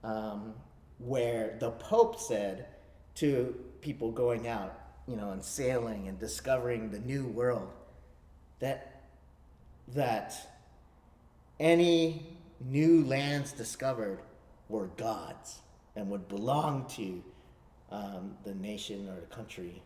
um, 0.05 0.53
where 0.99 1.57
the 1.59 1.71
Pope 1.71 2.19
said 2.19 2.67
to 3.15 3.55
people 3.81 4.11
going 4.11 4.47
out, 4.47 4.79
you 5.07 5.15
know, 5.15 5.31
and 5.31 5.43
sailing 5.43 6.07
and 6.07 6.19
discovering 6.19 6.91
the 6.91 6.99
new 6.99 7.25
world, 7.25 7.69
that 8.59 9.03
that 9.89 10.35
any 11.59 12.25
new 12.59 13.03
lands 13.05 13.51
discovered 13.51 14.19
were 14.69 14.87
God's 14.97 15.59
and 15.95 16.09
would 16.09 16.27
belong 16.27 16.85
to 16.89 17.23
um, 17.91 18.35
the 18.43 18.53
nation 18.55 19.07
or 19.09 19.19
the 19.19 19.27
country 19.27 19.81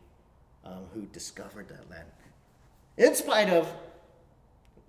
um, 0.64 0.86
who 0.94 1.02
discovered 1.08 1.68
that 1.70 1.90
land, 1.90 2.08
in 2.98 3.16
spite 3.16 3.50
of 3.50 3.72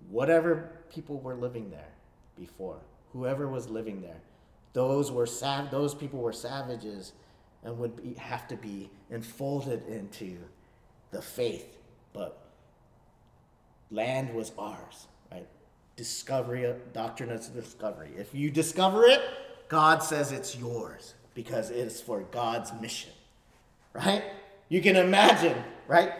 whatever 0.09 0.71
people 0.93 1.19
were 1.19 1.35
living 1.35 1.69
there, 1.69 1.93
before. 2.37 2.79
Whoever 3.13 3.47
was 3.47 3.69
living 3.69 4.01
there, 4.01 4.21
those 4.73 5.11
were 5.11 5.25
sav- 5.25 5.71
those 5.71 5.93
people 5.93 6.19
were 6.19 6.33
savages 6.33 7.13
and 7.63 7.77
would 7.77 7.95
be, 8.01 8.13
have 8.15 8.47
to 8.47 8.55
be 8.55 8.89
enfolded 9.09 9.87
into 9.87 10.37
the 11.11 11.21
faith. 11.21 11.77
But 12.13 12.41
land 13.89 14.33
was 14.33 14.51
ours, 14.57 15.07
right? 15.31 15.47
Discovery, 15.95 16.65
uh, 16.65 16.73
doctrine 16.93 17.31
of 17.31 17.53
discovery. 17.53 18.11
If 18.17 18.33
you 18.33 18.49
discover 18.49 19.05
it, 19.05 19.21
God 19.67 20.01
says 20.03 20.31
it's 20.31 20.55
yours 20.57 21.13
because 21.33 21.69
it 21.69 21.77
is 21.77 22.01
for 22.01 22.21
God's 22.31 22.73
mission, 22.81 23.11
right? 23.93 24.23
You 24.69 24.81
can 24.81 24.95
imagine, 24.95 25.61
right? 25.87 26.13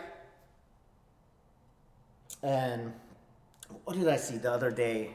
And 2.43 2.93
what 3.83 3.97
did 3.97 4.07
I 4.07 4.17
see 4.17 4.37
the 4.37 4.51
other 4.51 4.71
day 4.71 5.11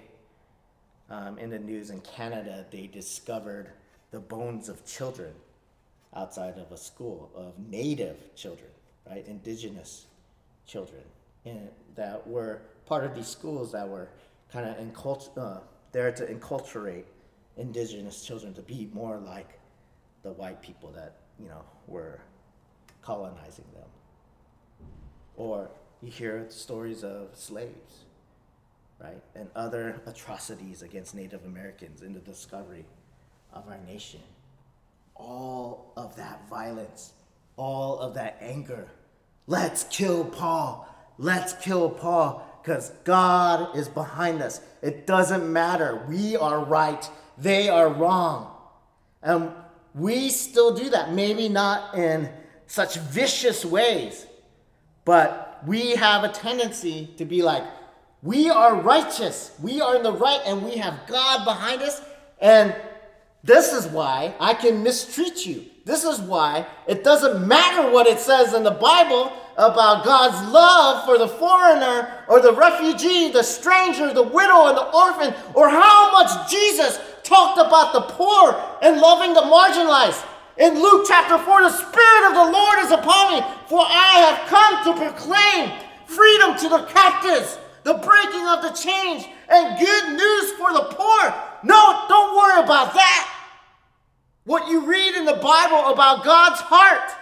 um, 1.10 1.38
in 1.38 1.50
the 1.50 1.58
news 1.58 1.90
in 1.90 2.00
Canada? 2.00 2.66
They 2.70 2.86
discovered 2.86 3.70
the 4.10 4.20
bones 4.20 4.68
of 4.68 4.84
children 4.86 5.32
outside 6.14 6.58
of 6.58 6.72
a 6.72 6.76
school 6.76 7.30
of 7.34 7.52
native 7.70 8.34
children, 8.34 8.70
right? 9.08 9.26
Indigenous 9.26 10.06
children 10.66 11.02
in, 11.44 11.68
that 11.94 12.26
were 12.26 12.62
part 12.86 13.04
of 13.04 13.14
these 13.14 13.28
schools 13.28 13.72
that 13.72 13.88
were 13.88 14.08
kind 14.52 14.66
of 14.66 15.38
uh, 15.38 15.60
there 15.92 16.12
to 16.12 16.26
enculturate 16.26 17.04
indigenous 17.56 18.24
children 18.24 18.52
to 18.54 18.62
be 18.62 18.88
more 18.92 19.18
like 19.18 19.58
the 20.22 20.32
white 20.32 20.60
people 20.60 20.90
that, 20.92 21.16
you 21.38 21.48
know, 21.48 21.62
were 21.86 22.20
colonizing 23.02 23.64
them. 23.74 23.88
Or 25.36 25.70
you 26.02 26.10
hear 26.10 26.46
stories 26.48 27.04
of 27.04 27.28
slaves, 27.34 28.05
right? 29.00 29.22
And 29.34 29.48
other 29.54 30.00
atrocities 30.06 30.82
against 30.82 31.14
Native 31.14 31.44
Americans 31.44 32.02
in 32.02 32.12
the 32.12 32.20
discovery 32.20 32.84
of 33.52 33.68
our 33.68 33.78
nation. 33.86 34.20
All 35.14 35.92
of 35.96 36.16
that 36.16 36.48
violence, 36.48 37.12
all 37.56 37.98
of 37.98 38.14
that 38.14 38.38
anger. 38.40 38.88
Let's 39.46 39.84
kill 39.84 40.24
Paul. 40.24 40.88
Let's 41.18 41.54
kill 41.54 41.90
Paul 41.90 42.46
because 42.62 42.90
God 43.04 43.76
is 43.76 43.88
behind 43.88 44.42
us. 44.42 44.60
It 44.82 45.06
doesn't 45.06 45.50
matter. 45.50 46.04
We 46.08 46.36
are 46.36 46.64
right, 46.64 47.08
they 47.38 47.68
are 47.68 47.88
wrong. 47.88 48.52
And 49.22 49.50
we 49.94 50.30
still 50.30 50.74
do 50.74 50.90
that. 50.90 51.12
Maybe 51.12 51.48
not 51.48 51.94
in 51.94 52.28
such 52.66 52.96
vicious 52.96 53.64
ways, 53.64 54.26
but 55.04 55.62
we 55.66 55.92
have 55.96 56.24
a 56.24 56.28
tendency 56.28 57.08
to 57.16 57.24
be 57.24 57.42
like, 57.42 57.64
we 58.22 58.50
are 58.50 58.80
righteous, 58.80 59.52
we 59.62 59.80
are 59.80 59.96
in 59.96 60.02
the 60.02 60.12
right, 60.12 60.40
and 60.46 60.64
we 60.64 60.76
have 60.76 61.06
God 61.06 61.44
behind 61.44 61.82
us. 61.82 62.02
And 62.40 62.74
this 63.44 63.72
is 63.72 63.86
why 63.86 64.34
I 64.40 64.54
can 64.54 64.82
mistreat 64.82 65.46
you. 65.46 65.64
This 65.84 66.02
is 66.02 66.18
why 66.18 66.66
it 66.88 67.04
doesn't 67.04 67.46
matter 67.46 67.92
what 67.92 68.08
it 68.08 68.18
says 68.18 68.54
in 68.54 68.64
the 68.64 68.72
Bible 68.72 69.32
about 69.56 70.04
God's 70.04 70.52
love 70.52 71.04
for 71.04 71.16
the 71.16 71.28
foreigner 71.28 72.24
or 72.28 72.40
the 72.40 72.52
refugee, 72.52 73.30
the 73.30 73.42
stranger, 73.42 74.12
the 74.12 74.22
widow, 74.22 74.66
and 74.66 74.76
the 74.76 74.90
orphan, 74.90 75.32
or 75.54 75.68
how 75.68 76.10
much 76.10 76.50
Jesus 76.50 76.98
talked 77.22 77.58
about 77.58 77.92
the 77.92 78.00
poor 78.12 78.60
and 78.82 79.00
loving 79.00 79.32
the 79.32 79.42
marginalized. 79.42 80.24
In 80.58 80.80
Luke 80.80 81.06
chapter 81.06 81.38
4, 81.38 81.62
the 81.62 81.70
Spirit 81.70 82.28
of 82.28 82.34
the 82.34 82.50
Lord 82.50 82.78
is 82.80 82.90
upon 82.90 83.34
me, 83.34 83.46
for 83.68 83.80
I 83.80 84.26
have 84.26 84.48
come 84.48 84.84
to 84.84 85.04
proclaim 85.04 85.72
freedom 86.06 86.56
to 86.58 86.68
the 86.68 86.84
captives, 86.86 87.58
the 87.86 87.94
breaking 87.94 88.44
of 88.48 88.62
the 88.62 88.70
chains, 88.70 89.24
and 89.48 89.78
good 89.78 90.16
news 90.16 90.50
for 90.58 90.72
the 90.72 90.88
poor. 90.90 91.34
No, 91.62 92.04
don't 92.08 92.36
worry 92.36 92.64
about 92.64 92.92
that. 92.94 93.32
What 94.42 94.68
you 94.68 94.84
read 94.84 95.14
in 95.14 95.24
the 95.24 95.36
Bible 95.36 95.92
about 95.92 96.24
God's 96.24 96.60
heart. 96.62 97.12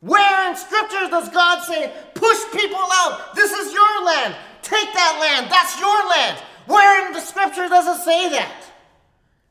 Where 0.00 0.50
in 0.50 0.56
scriptures 0.56 1.08
does 1.08 1.30
God 1.30 1.62
say, 1.62 1.90
push 2.14 2.38
people 2.52 2.84
out? 2.92 3.34
This 3.34 3.50
is 3.50 3.72
your 3.72 4.04
land. 4.04 4.36
Take 4.60 4.92
that 4.92 5.18
land. 5.22 5.50
That's 5.50 5.80
your 5.80 6.06
land. 6.10 6.38
Where 6.66 7.06
in 7.06 7.14
the 7.14 7.20
scripture 7.20 7.66
does 7.66 7.98
it 7.98 8.04
say 8.04 8.28
that? 8.28 8.62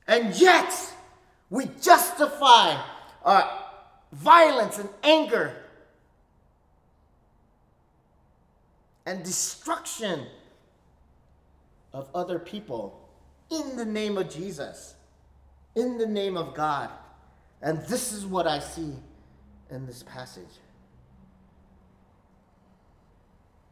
And 0.07 0.35
yet, 0.35 0.71
we 1.49 1.65
justify 1.81 2.79
our 3.23 3.49
violence 4.11 4.77
and 4.77 4.89
anger 5.01 5.64
and 9.05 9.23
destruction 9.23 10.25
of 11.93 12.09
other 12.13 12.39
people 12.39 13.07
in 13.49 13.77
the 13.77 13.85
name 13.85 14.17
of 14.17 14.29
Jesus, 14.29 14.95
in 15.75 15.97
the 15.97 16.05
name 16.05 16.35
of 16.35 16.53
God. 16.53 16.89
And 17.61 17.81
this 17.83 18.11
is 18.11 18.25
what 18.25 18.47
I 18.47 18.59
see 18.59 18.93
in 19.69 19.85
this 19.85 20.03
passage. 20.03 20.43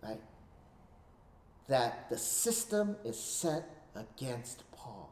Right? 0.02 0.22
That 1.68 2.10
the 2.10 2.18
system 2.18 2.96
is 3.04 3.20
set 3.20 3.64
against 3.96 4.64
Paul. 4.72 5.12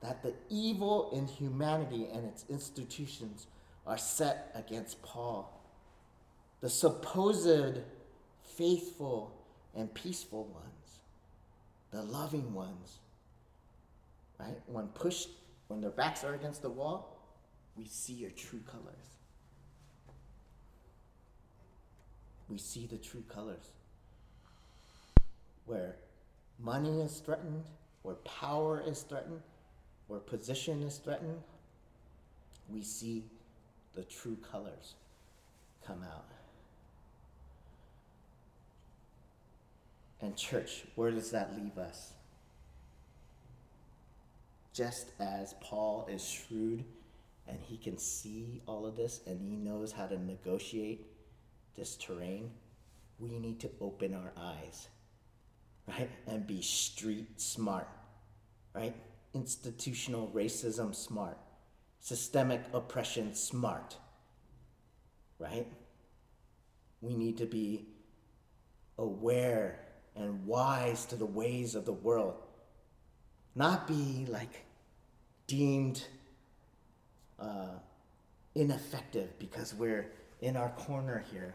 That 0.00 0.22
the 0.22 0.34
evil 0.48 1.10
in 1.12 1.26
humanity 1.26 2.08
and 2.12 2.24
its 2.24 2.44
institutions 2.48 3.46
are 3.86 3.98
set 3.98 4.50
against 4.54 5.02
Paul. 5.02 5.60
The 6.60 6.70
supposed 6.70 7.78
faithful 8.56 9.32
and 9.74 9.92
peaceful 9.94 10.44
ones, 10.44 11.00
the 11.90 12.02
loving 12.02 12.52
ones, 12.52 12.98
right? 14.38 14.58
When 14.66 14.88
pushed, 14.88 15.28
when 15.68 15.80
their 15.80 15.90
backs 15.90 16.24
are 16.24 16.34
against 16.34 16.62
the 16.62 16.70
wall, 16.70 17.18
we 17.76 17.86
see 17.86 18.12
your 18.12 18.30
true 18.30 18.60
colors. 18.70 19.16
We 22.48 22.58
see 22.58 22.86
the 22.86 22.98
true 22.98 23.24
colors. 23.28 23.72
Where 25.64 25.96
money 26.58 27.00
is 27.00 27.18
threatened, 27.18 27.64
where 28.02 28.16
power 28.16 28.82
is 28.86 29.02
threatened, 29.02 29.40
where 30.08 30.20
position 30.20 30.82
is 30.82 30.98
threatened, 30.98 31.38
we 32.68 32.82
see 32.82 33.24
the 33.94 34.02
true 34.02 34.36
colors 34.50 34.94
come 35.86 36.02
out. 36.02 36.26
And, 40.22 40.36
church, 40.36 40.84
where 40.94 41.10
does 41.10 41.32
that 41.32 41.56
leave 41.56 41.76
us? 41.76 42.12
Just 44.72 45.08
as 45.18 45.54
Paul 45.60 46.08
is 46.08 46.24
shrewd 46.24 46.84
and 47.48 47.58
he 47.60 47.76
can 47.76 47.98
see 47.98 48.62
all 48.66 48.86
of 48.86 48.96
this 48.96 49.20
and 49.26 49.40
he 49.40 49.56
knows 49.56 49.90
how 49.90 50.06
to 50.06 50.16
negotiate 50.16 51.04
this 51.76 51.96
terrain, 51.96 52.52
we 53.18 53.38
need 53.38 53.58
to 53.60 53.70
open 53.80 54.14
our 54.14 54.32
eyes, 54.36 54.88
right? 55.88 56.08
And 56.28 56.46
be 56.46 56.62
street 56.62 57.40
smart, 57.40 57.88
right? 58.74 58.94
Institutional 59.34 60.30
racism 60.32 60.94
smart, 60.94 61.36
systemic 61.98 62.62
oppression 62.72 63.34
smart, 63.34 63.96
right? 65.40 65.66
We 67.00 67.16
need 67.16 67.38
to 67.38 67.46
be 67.46 67.86
aware 68.98 69.80
and 70.16 70.46
wise 70.46 71.04
to 71.06 71.16
the 71.16 71.26
ways 71.26 71.74
of 71.74 71.84
the 71.84 71.92
world, 71.92 72.34
not 73.54 73.86
be 73.86 74.26
like 74.28 74.64
deemed 75.46 76.04
uh, 77.38 77.78
ineffective 78.54 79.38
because 79.38 79.74
we're 79.74 80.10
in 80.40 80.56
our 80.56 80.70
corner 80.70 81.24
here, 81.32 81.54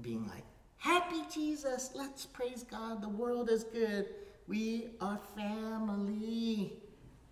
being 0.00 0.26
like, 0.28 0.44
Happy 0.78 1.22
Jesus, 1.32 1.92
let's 1.94 2.26
praise 2.26 2.64
God, 2.70 3.00
the 3.00 3.08
world 3.08 3.48
is 3.48 3.64
good, 3.64 4.06
we 4.46 4.90
are 5.00 5.18
family. 5.34 6.74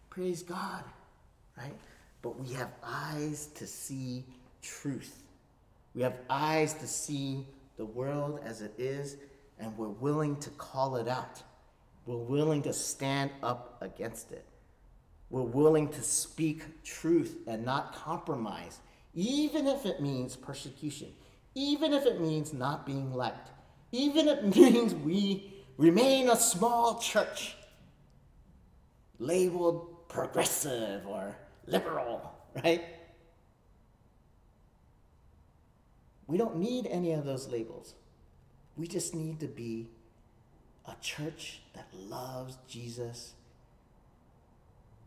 Praise 0.09 0.43
God, 0.43 0.85
right? 1.59 1.75
But 2.23 2.39
we 2.39 2.53
have 2.55 2.71
eyes 2.83 3.49
to 3.55 3.67
see 3.67 4.25
truth. 4.63 5.23
We 5.95 6.03
have 6.03 6.17
eyes 6.31 6.73
to 6.75 6.87
see 6.87 7.47
the 7.77 7.85
world 7.85 8.41
as 8.45 8.63
it 8.63 8.73
is, 8.79 9.17
and 9.63 9.79
we're 9.79 9.89
willing 9.89 10.37
to 10.37 10.51
call 10.51 10.97
it 10.97 11.07
out. 11.09 11.43
We're 12.05 12.17
willing 12.17 12.63
to 12.63 12.73
stand 12.73 13.31
up 13.43 13.79
against 13.81 14.33
it. 14.33 14.45
We're 15.31 15.43
willing 15.43 15.89
to 15.91 16.03
speak 16.03 16.83
truth 16.83 17.39
and 17.47 17.65
not 17.65 17.95
compromise, 17.95 18.81
even 19.15 19.67
if 19.69 19.87
it 19.87 20.03
means 20.03 20.35
persecution, 20.37 21.13
even 21.55 21.93
if 21.93 22.05
it 22.05 22.21
means 22.21 22.53
not 22.53 22.85
being 22.85 23.15
liked, 23.15 23.51
even 23.93 24.29
if 24.29 24.39
it 24.39 24.57
means 24.57 24.95
we 24.95 25.55
remain 25.79 26.29
a 26.29 26.37
small 26.37 26.99
church 26.99 27.57
labeled 29.19 30.09
progressive 30.09 31.07
or 31.07 31.37
liberal, 31.67 32.35
right? 32.65 32.85
We 36.27 36.37
don't 36.37 36.57
need 36.57 36.87
any 36.89 37.13
of 37.13 37.25
those 37.25 37.49
labels. 37.49 37.95
We 38.77 38.87
just 38.87 39.15
need 39.15 39.41
to 39.41 39.47
be 39.47 39.89
a 40.87 40.95
church 41.01 41.61
that 41.75 41.89
loves 41.93 42.59
Jesus 42.69 43.35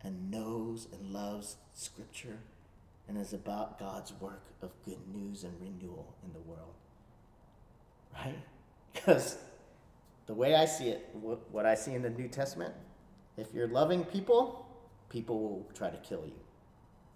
and 0.02 0.30
knows 0.30 0.88
and 0.92 1.12
loves 1.12 1.58
Scripture 1.74 2.38
and 3.08 3.18
is 3.18 3.34
about 3.34 3.80
God's 3.80 4.14
work 4.14 4.44
of 4.62 4.72
good 4.84 5.00
news 5.14 5.44
and 5.44 5.54
renewal 5.60 6.16
in 6.24 6.34
the 6.34 6.40
world. 6.40 6.74
Right? 8.14 8.40
Because 8.94 9.38
the 10.26 10.34
way 10.34 10.56
I 10.56 10.64
see 10.64 10.88
it, 10.88 11.10
what 11.14 11.66
I 11.66 11.76
see 11.76 11.94
in 11.94 12.02
the 12.02 12.10
New 12.10 12.30
Testament, 12.30 12.74
if 13.36 13.54
you're 13.54 13.68
loving 13.68 14.06
people, 14.06 14.66
people 15.10 15.38
will 15.38 15.68
try 15.76 15.90
to 15.90 15.98
kill 15.98 16.24
you. 16.26 16.40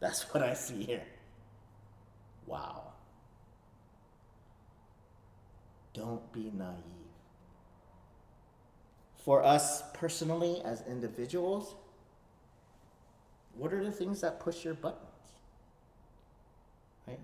That's 0.01 0.23
what 0.33 0.43
I 0.43 0.53
see 0.53 0.83
here. 0.83 1.03
Wow. 2.45 2.88
Don't 5.99 6.31
be 6.31 6.49
naive. 6.55 6.77
For 9.17 9.43
us 9.43 9.83
personally, 9.93 10.61
as 10.63 10.81
individuals, 10.87 11.75
what 13.53 13.73
are 13.73 13.83
the 13.83 13.91
things 13.91 14.21
that 14.21 14.39
push 14.39 14.63
your 14.63 14.75
buttons? 14.75 15.03
Right? 17.05 17.19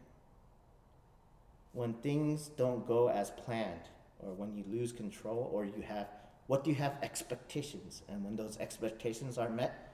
When 1.71 1.93
things 1.93 2.49
don't 2.49 2.85
go 2.85 3.07
as 3.07 3.29
planned, 3.29 3.88
or 4.19 4.33
when 4.33 4.53
you 4.53 4.65
lose 4.69 4.91
control, 4.91 5.49
or 5.53 5.63
you 5.63 5.81
have, 5.88 6.07
what 6.47 6.65
do 6.65 6.69
you 6.69 6.75
have 6.75 6.97
expectations? 7.01 8.03
And 8.09 8.25
when 8.25 8.35
those 8.35 8.57
expectations 8.57 9.38
are 9.38 9.49
met, 9.49 9.93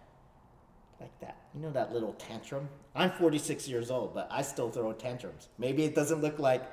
like 0.99 1.19
that. 1.19 1.37
You 1.53 1.61
know 1.61 1.71
that 1.71 1.93
little 1.93 2.13
tantrum? 2.13 2.67
I'm 2.95 3.11
46 3.11 3.67
years 3.67 3.91
old, 3.91 4.15
but 4.15 4.27
I 4.31 4.41
still 4.41 4.71
throw 4.71 4.91
tantrums. 4.93 5.49
Maybe 5.59 5.83
it 5.83 5.93
doesn't 5.93 6.21
look 6.21 6.39
like, 6.39 6.63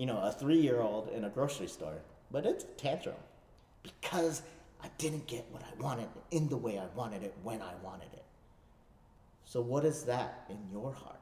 you 0.00 0.06
know, 0.06 0.18
a 0.22 0.32
three 0.32 0.56
year 0.56 0.80
old 0.80 1.10
in 1.10 1.24
a 1.24 1.28
grocery 1.28 1.66
store, 1.66 1.98
but 2.30 2.46
it's 2.46 2.64
a 2.64 2.68
tantrum 2.68 3.16
because 3.82 4.40
I 4.82 4.86
didn't 4.96 5.26
get 5.26 5.44
what 5.50 5.62
I 5.62 5.78
wanted 5.78 6.08
in 6.30 6.48
the 6.48 6.56
way 6.56 6.78
I 6.78 6.86
wanted 6.96 7.22
it 7.22 7.34
when 7.42 7.60
I 7.60 7.74
wanted 7.82 8.10
it. 8.14 8.24
So, 9.44 9.60
what 9.60 9.84
is 9.84 10.04
that 10.04 10.46
in 10.48 10.56
your 10.72 10.94
heart 10.94 11.20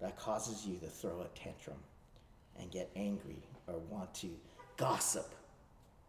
that 0.00 0.18
causes 0.18 0.64
you 0.66 0.78
to 0.78 0.86
throw 0.86 1.20
a 1.20 1.38
tantrum 1.38 1.76
and 2.58 2.70
get 2.70 2.90
angry 2.96 3.42
or 3.66 3.80
want 3.90 4.14
to 4.14 4.30
gossip 4.78 5.34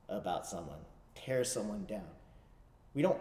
about 0.08 0.47
someone, 0.47 0.79
tear 1.13 1.43
someone 1.43 1.84
down? 1.89 2.08
We 2.93 3.01
don't, 3.01 3.19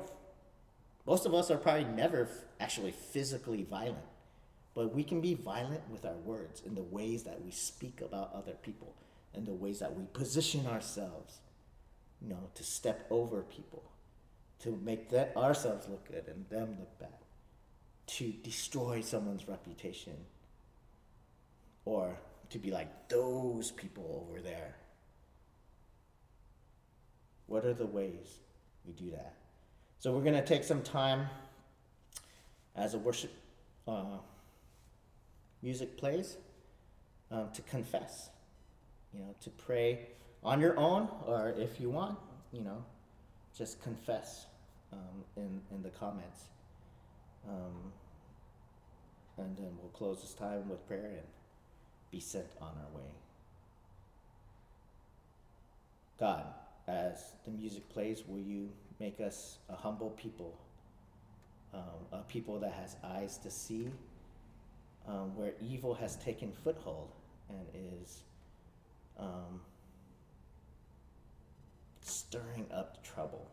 most 1.08 1.26
of 1.26 1.34
us 1.34 1.50
are 1.50 1.58
probably 1.58 1.87
never 1.87 2.28
actually 2.60 2.92
physically 2.92 3.64
violent, 3.64 3.98
but 4.74 4.94
we 4.94 5.04
can 5.04 5.20
be 5.20 5.34
violent 5.34 5.88
with 5.90 6.04
our 6.04 6.16
words 6.24 6.62
in 6.64 6.74
the 6.74 6.82
ways 6.82 7.22
that 7.22 7.42
we 7.44 7.50
speak 7.50 8.00
about 8.00 8.34
other 8.34 8.54
people 8.62 8.94
and 9.34 9.46
the 9.46 9.52
ways 9.52 9.78
that 9.78 9.94
we 9.94 10.04
position 10.12 10.66
ourselves 10.66 11.38
you 12.20 12.30
know, 12.30 12.50
to 12.54 12.62
step 12.62 13.06
over 13.10 13.42
people, 13.42 13.82
to 14.60 14.78
make 14.82 15.10
that 15.10 15.37
ourselves 15.37 15.88
look 15.88 16.08
good 16.08 16.24
and 16.26 16.48
them 16.48 16.76
look 16.78 16.98
bad, 16.98 17.08
to 18.06 18.32
destroy 18.42 19.00
someone's 19.00 19.46
reputation, 19.48 20.16
or 21.84 22.16
to 22.50 22.58
be 22.58 22.70
like 22.70 23.08
those 23.08 23.70
people 23.72 24.26
over 24.26 24.40
there. 24.40 24.74
What 27.46 27.66
are 27.66 27.74
the 27.74 27.87
ways 27.87 28.38
we 28.87 28.92
do 28.92 29.10
that? 29.10 29.34
So 29.98 30.12
we're 30.12 30.22
going 30.22 30.34
to 30.34 30.44
take 30.44 30.64
some 30.64 30.82
time 30.82 31.26
as 32.74 32.94
a 32.94 32.98
worship 32.98 33.32
uh, 33.87 34.18
music 35.64 35.96
plays 35.96 36.37
um, 37.31 37.48
to 37.55 37.62
confess, 37.62 38.29
you 39.12 39.18
know, 39.18 39.35
to 39.40 39.50
pray 39.50 39.98
on 40.44 40.61
your 40.61 40.79
own, 40.79 41.09
or 41.27 41.55
if 41.57 41.81
you 41.81 41.88
want, 41.88 42.18
you 42.53 42.61
know, 42.61 42.85
just 43.57 43.83
confess 43.83 44.46
um, 44.92 45.24
in, 45.37 45.61
in 45.74 45.83
the 45.83 45.88
comments. 45.88 46.44
Um, 47.48 47.92
and 49.38 49.57
then 49.57 49.70
we'll 49.81 49.90
close 49.90 50.20
this 50.20 50.35
time 50.35 50.68
with 50.68 50.87
prayer 50.87 51.11
and 51.16 51.27
be 52.12 52.20
sent 52.20 52.46
on 52.61 52.68
our 52.68 53.00
way. 53.00 53.11
God, 56.20 56.44
as 56.87 57.33
the 57.46 57.50
music 57.50 57.88
plays, 57.88 58.22
will 58.29 58.38
you 58.38 58.68
make 59.00 59.18
us 59.18 59.59
a 59.70 59.74
humble 59.74 60.11
people, 60.11 60.57
um, 61.72 61.81
a 62.12 62.18
people 62.22 62.61
that 62.61 62.72
has 62.72 62.96
eyes 63.03 63.38
to 63.38 63.50
see, 63.50 63.88
um, 65.06 65.36
where 65.36 65.52
evil 65.60 65.94
has 65.94 66.16
taken 66.16 66.52
foothold 66.52 67.10
and 67.48 67.66
is 67.74 68.22
um, 69.18 69.60
stirring 72.00 72.66
up 72.72 73.02
trouble, 73.04 73.46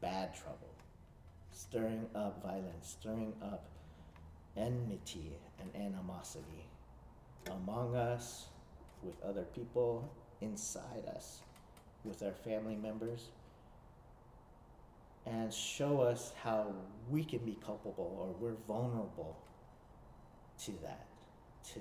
bad 0.00 0.34
trouble, 0.34 0.74
stirring 1.52 2.06
up 2.14 2.42
violence, 2.42 2.96
stirring 3.00 3.32
up 3.42 3.66
enmity 4.56 5.36
and 5.60 5.70
animosity 5.84 6.66
among 7.50 7.94
us, 7.94 8.46
with 9.02 9.22
other 9.22 9.44
people, 9.54 10.10
inside 10.40 11.04
us, 11.14 11.40
with 12.04 12.22
our 12.22 12.32
family 12.32 12.76
members, 12.76 13.28
and 15.26 15.52
show 15.52 16.00
us 16.00 16.32
how 16.42 16.72
we 17.10 17.24
can 17.24 17.38
be 17.40 17.56
culpable 17.64 18.16
or 18.20 18.34
we're 18.40 18.56
vulnerable 18.66 19.36
to 20.64 20.72
that, 20.82 21.06
to 21.74 21.80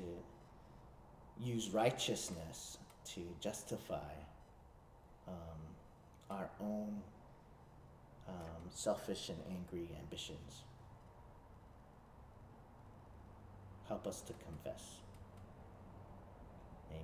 use 1.39 1.69
righteousness 1.71 2.77
to 3.13 3.21
justify 3.39 4.13
um, 5.27 5.33
our 6.29 6.49
own 6.59 7.01
um, 8.27 8.33
selfish 8.71 9.29
and 9.29 9.38
angry 9.49 9.88
ambitions. 9.99 10.63
Help 13.88 14.07
us 14.07 14.21
to 14.21 14.33
confess. 14.33 14.83
Amen. 16.91 17.03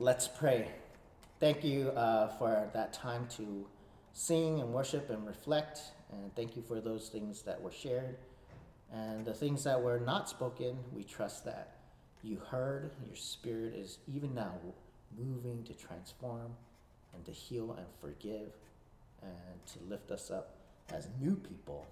Let's 0.00 0.26
pray. 0.26 0.68
Thank 1.40 1.62
you 1.62 1.90
uh, 1.90 2.28
for 2.36 2.68
that 2.74 2.92
time 2.92 3.28
to 3.36 3.64
sing 4.12 4.58
and 4.60 4.72
worship 4.72 5.08
and 5.08 5.24
reflect, 5.24 5.80
and 6.10 6.34
thank 6.34 6.56
you 6.56 6.62
for 6.62 6.80
those 6.80 7.08
things 7.10 7.42
that 7.42 7.60
were 7.62 7.70
shared. 7.70 8.16
And 8.92 9.24
the 9.24 9.34
things 9.34 9.62
that 9.62 9.80
were 9.80 10.00
not 10.00 10.28
spoken, 10.28 10.78
we 10.92 11.04
trust 11.04 11.44
that 11.44 11.76
you 12.24 12.40
heard. 12.50 12.90
Your 13.06 13.14
spirit 13.14 13.74
is 13.76 13.98
even 14.12 14.34
now 14.34 14.54
moving 15.16 15.62
to 15.64 15.74
transform 15.74 16.56
and 17.14 17.24
to 17.24 17.30
heal 17.30 17.72
and 17.78 17.86
forgive 18.00 18.50
and 19.22 19.66
to 19.66 19.78
lift 19.88 20.10
us 20.10 20.32
up 20.32 20.56
as 20.92 21.08
new 21.20 21.36
people 21.36 21.86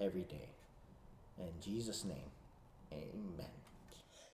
every 0.00 0.22
day. 0.22 0.48
In 1.38 1.52
Jesus' 1.60 2.04
name, 2.04 2.30
amen. 2.90 3.67